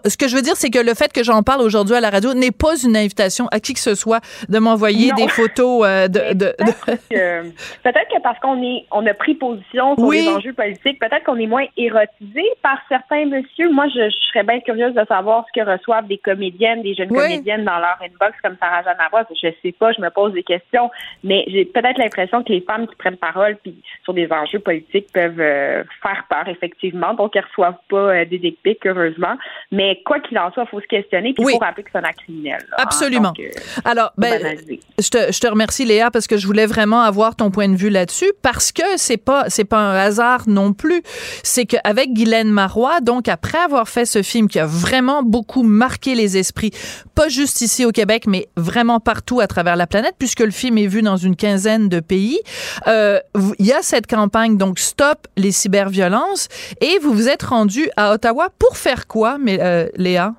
[0.05, 2.09] ce que je veux dire, c'est que le fait que j'en parle aujourd'hui à la
[2.09, 6.07] radio n'est pas une invitation à qui que ce soit de m'envoyer des photos euh,
[6.07, 6.33] de.
[6.33, 7.41] de, peut-être, que,
[7.83, 10.21] peut-être que parce qu'on est, on a pris position sur oui.
[10.21, 13.69] les enjeux politiques, peut-être qu'on est moins érotisé par certains messieurs.
[13.71, 17.11] Moi, je, je, serais bien curieuse de savoir ce que reçoivent des comédiennes, des jeunes
[17.11, 17.19] oui.
[17.19, 19.27] comédiennes dans leur inbox comme Sarah Jeanne Lavoie.
[19.29, 20.89] Je sais pas, je me pose des questions,
[21.23, 25.07] mais j'ai peut-être l'impression que les femmes qui prennent parole puis sur des enjeux politiques
[25.13, 29.35] peuvent euh, faire peur effectivement, donc elles reçoivent pas euh, des dick heureusement.
[29.71, 31.53] Mais quoi qu'il en soit, il faut se questionner puis il oui.
[31.53, 32.65] faut rappeler que c'est un acte criminel.
[32.77, 33.29] Là, Absolument.
[33.29, 34.57] Hein, donc, Alors, ben,
[34.99, 37.75] je te, je te remercie Léa parce que je voulais vraiment avoir ton point de
[37.75, 41.03] vue là-dessus parce que c'est pas c'est pas un hasard non plus.
[41.43, 46.15] C'est qu'avec Guylaine Marois, donc après avoir fait ce film qui a vraiment beaucoup marqué
[46.15, 46.71] les esprits,
[47.15, 50.77] pas juste ici au Québec, mais vraiment partout à travers la planète, puisque le film
[50.77, 52.39] est vu dans une quinzaine de pays,
[52.87, 53.19] euh,
[53.59, 56.47] il y a cette campagne donc Stop les cyberviolences
[56.81, 60.33] et vous vous êtes rendu à Ottawa pour faire quoi, mais euh, Léa?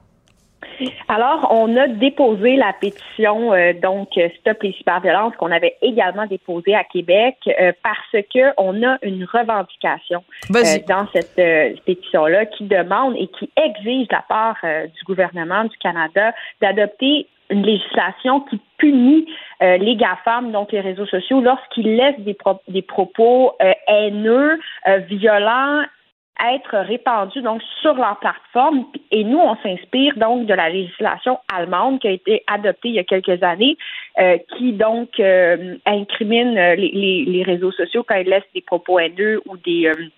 [1.08, 4.08] Alors, on a déposé la pétition euh, donc
[4.40, 9.24] Stop les cyberviolences qu'on avait également déposée à Québec euh, parce que on a une
[9.24, 11.36] revendication euh, dans cette
[11.84, 17.62] pétition-là qui demande et qui exige de la part du gouvernement du Canada d'adopter une
[17.62, 19.26] législation qui punit
[19.62, 24.58] euh, les GAFAM, donc les réseaux sociaux, lorsqu'ils laissent des, pro des propos euh, haineux,
[24.88, 25.82] euh, violents,
[26.42, 28.86] être répandus donc sur leur plateforme.
[29.10, 32.98] Et nous, on s'inspire donc de la législation allemande qui a été adoptée il y
[32.98, 33.76] a quelques années,
[34.18, 38.98] euh, qui donc euh, incrimine les, les, les, réseaux sociaux quand ils laissent des propos
[38.98, 40.08] haineux ou des euh,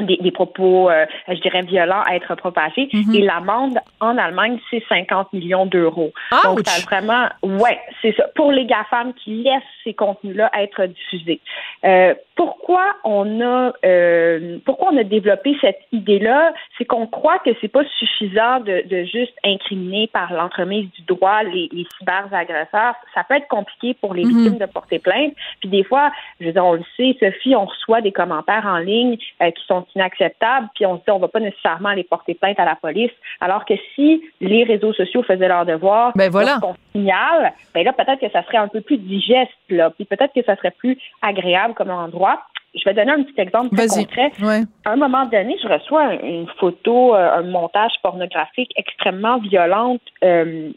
[0.00, 2.88] des, des, propos, euh, je dirais, violents à être propagés.
[2.92, 3.16] Mm -hmm.
[3.16, 6.12] Et l'amende en Allemagne, c'est 50 millions d'euros.
[6.44, 8.24] Donc, ça vraiment, ouais, c'est ça.
[8.34, 11.40] Pour les GAFAM qui laissent ces contenus-là être diffusés.
[11.84, 16.52] Euh, pourquoi on a, euh, pourquoi on a développé cette idée-là?
[16.76, 21.42] C'est qu'on croit que c'est pas suffisant de, de juste incriminer par l'entremise du droit
[21.44, 22.94] les, les cyberagresseurs.
[23.14, 24.36] Ça peut être compliqué pour les mm -hmm.
[24.36, 25.32] victimes de porter plainte.
[25.60, 26.06] Puis des fois,
[26.40, 29.16] je veux dire, on le sait, Sophie, on reçoit des commentaires en ligne
[29.56, 32.64] qui sont inacceptables, puis on se dit on va pas nécessairement les porter plainte à
[32.64, 33.12] la police.
[33.40, 36.58] Alors que si les réseaux sociaux faisaient leur devoir, ben voilà.
[36.60, 40.32] qu'on signale, ben là peut-être que ça serait un peu plus digeste, là, puis peut-être
[40.34, 42.42] que ça serait plus agréable comme endroit.
[42.74, 44.32] Je vais donner un petit exemple très concret.
[44.42, 44.60] Ouais.
[44.84, 50.70] À un moment donné, je reçois une photo, un montage pornographique extrêmement violente euh,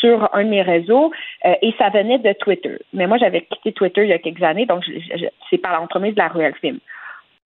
[0.00, 1.12] sur un de mes réseaux
[1.44, 2.78] euh, et ça venait de Twitter.
[2.92, 4.84] Mais moi, j'avais quitté Twitter il y a quelques années, donc
[5.50, 6.78] c'est par l'entremise de la Ruelle Film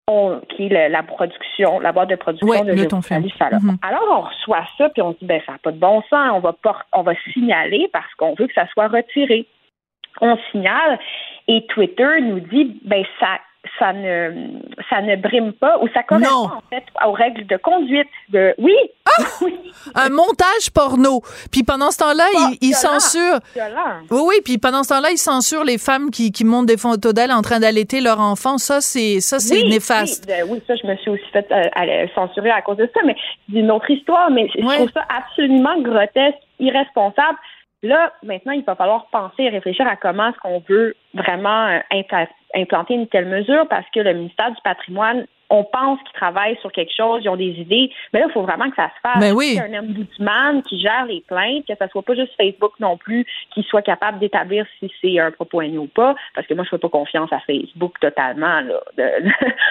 [0.08, 3.22] on, qui est le, la production, la boîte de production ouais, de le ton film.
[3.22, 3.76] Mm -hmm.
[3.82, 6.30] Alors on reçoit ça puis on se dit ben ça n'a pas de bon sens,
[6.34, 6.54] on va
[6.92, 9.46] on va signaler parce qu'on veut que ça soit retiré.
[10.20, 10.98] On signale
[11.48, 13.40] et Twitter nous dit ben ça
[13.78, 14.60] ça ne
[14.90, 16.56] ça ne brime pas ou ça correspond non.
[16.56, 19.22] en fait aux règles de conduite de oui ah!
[19.94, 21.20] un montage porno.
[21.52, 23.38] Puis pendant ce temps-là, il, il censure.
[24.10, 24.34] Oui, oui.
[24.44, 27.42] Puis pendant ce temps-là, il censure les femmes qui, qui montent des photos d'elles en
[27.42, 28.58] train d'allaiter leur enfant.
[28.58, 30.26] Ça, c'est ça, c'est néfaste.
[30.28, 33.00] Oui, ben oui, ça, je me suis aussi fait euh, censurer à cause de ça.
[33.04, 33.16] Mais
[33.50, 34.30] c'est une autre histoire.
[34.30, 37.38] Mais je trouve ça absolument grotesque, irresponsable.
[37.82, 41.78] Là, maintenant, il va falloir penser et réfléchir à comment est-ce qu'on veut vraiment euh,
[42.54, 46.72] implanter une telle mesure parce que le ministère du patrimoine, on pense qu'ils travaillent sur
[46.72, 49.20] quelque chose, ils ont des idées, mais là, il faut vraiment que ça se fasse.
[49.20, 49.50] Mais ben oui.
[49.52, 52.72] Il y a un ombudsman qui gère les plaintes, que ce soit pas juste Facebook
[52.80, 53.24] non plus,
[53.54, 56.70] qui soit capable d'établir si c'est un propos haineux ou pas, parce que moi, je
[56.70, 58.80] fais pas confiance à Facebook totalement là,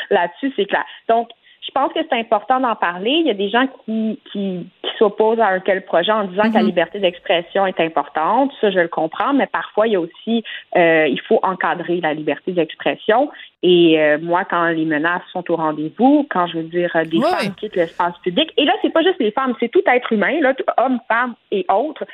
[0.10, 0.86] là-dessus, c'est clair.
[1.10, 1.30] Donc,
[1.66, 3.12] je pense que c'est important d'en parler.
[3.12, 6.54] Il y a des gens qui, qui, s'opposent à un tel projet en disant que
[6.54, 6.68] la mhm.
[6.68, 8.54] liberté d'expression est importante.
[8.62, 10.42] Ça, je le comprends, mais parfois, il y a aussi,
[10.78, 13.30] euh, il faut encadrer la liberté d'expression.
[13.62, 17.20] Et euh, moi, quand les menaces sont au rendez-vous, quand je veux dire euh, des
[17.20, 20.40] femmes quittent l'espace public, et là, c'est pas juste les femmes, c'est tout être humain,
[20.40, 22.06] là, hommes, femmes et autres,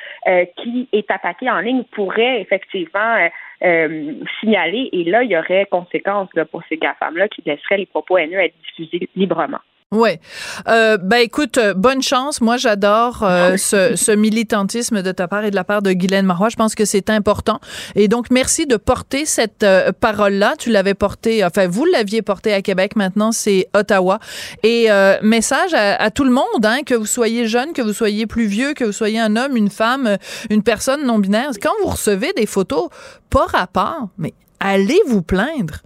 [0.56, 3.28] qui est attaqué en ligne pourrait effectivement
[3.64, 7.86] euh, signaler et là, il y aurait conséquences là, pour ces GAFAM-là qui laisseraient les
[7.86, 9.60] propos haineux être diffusés librement.
[9.92, 10.20] Ouais.
[10.68, 12.40] Euh, ben écoute, euh, bonne chance.
[12.40, 16.24] Moi, j'adore euh, ce, ce, militantisme de ta part et de la part de Guylaine
[16.24, 16.48] Marois.
[16.48, 17.60] Je pense que c'est important.
[17.94, 20.54] Et donc, merci de porter cette euh, parole-là.
[20.58, 22.96] Tu l'avais portée, enfin, vous l'aviez portée à Québec.
[22.96, 24.18] Maintenant, c'est Ottawa.
[24.62, 24.88] Et
[25.22, 28.46] message à, à, tout le monde, hein, que vous soyez jeune, que vous soyez plus
[28.46, 30.16] vieux, que vous soyez un homme, une femme,
[30.48, 31.50] une personne non binaire.
[31.62, 32.88] Quand vous recevez des photos
[33.28, 35.82] pas rapport, mais allez vous plaindre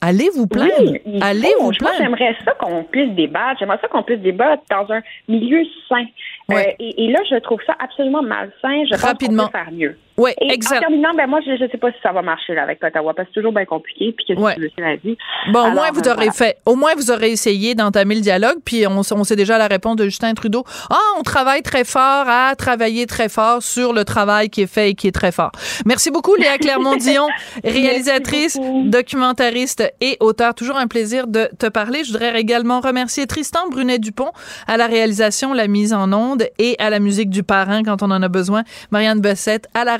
[0.00, 0.92] Allez vous plaindre.
[1.20, 1.96] Allez vous plaindre.
[1.98, 3.58] J'aimerais ça qu'on puisse débattre.
[3.58, 6.04] J'aimerais ça qu'on puisse débattre dans un milieu sain.
[6.52, 8.84] Euh, et, là, je trouve ça absolument malsain.
[8.90, 9.44] Je Rapidement.
[9.44, 9.98] pense qu'on peut faire mieux.
[10.18, 10.78] Oui, exact.
[10.78, 13.14] En terminant, ben moi, je ne sais pas si ça va marcher là, avec Ottawa,
[13.14, 14.56] parce que c'est toujours bien compliqué, puis que ouais.
[14.76, 15.16] c'est la vie.
[15.52, 18.84] Bon, au moins, vous aurez fait, au moins, vous aurez essayé d'entamer le dialogue, puis
[18.88, 20.64] on, on sait déjà la réponse de Justin Trudeau.
[20.90, 24.90] Ah, on travaille très fort à travailler très fort sur le travail qui est fait
[24.90, 25.52] et qui est très fort.
[25.86, 27.28] Merci beaucoup, Léa Clermont-Dion,
[27.64, 30.54] réalisatrice, documentariste et auteur.
[30.54, 32.02] Toujours un plaisir de te parler.
[32.02, 34.32] Je voudrais également remercier Tristan Brunet-Dupont
[34.66, 38.10] à la réalisation, la mise en onde et à la musique du parrain quand on
[38.10, 38.64] en a besoin.
[38.90, 39.96] Marianne Bessette à la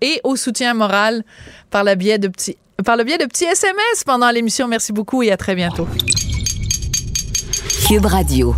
[0.00, 1.24] et au soutien moral
[1.70, 4.68] par, la biais de petits, par le biais de petits SMS pendant l'émission.
[4.68, 5.86] Merci beaucoup et à très bientôt.
[7.86, 8.54] Cube Radio.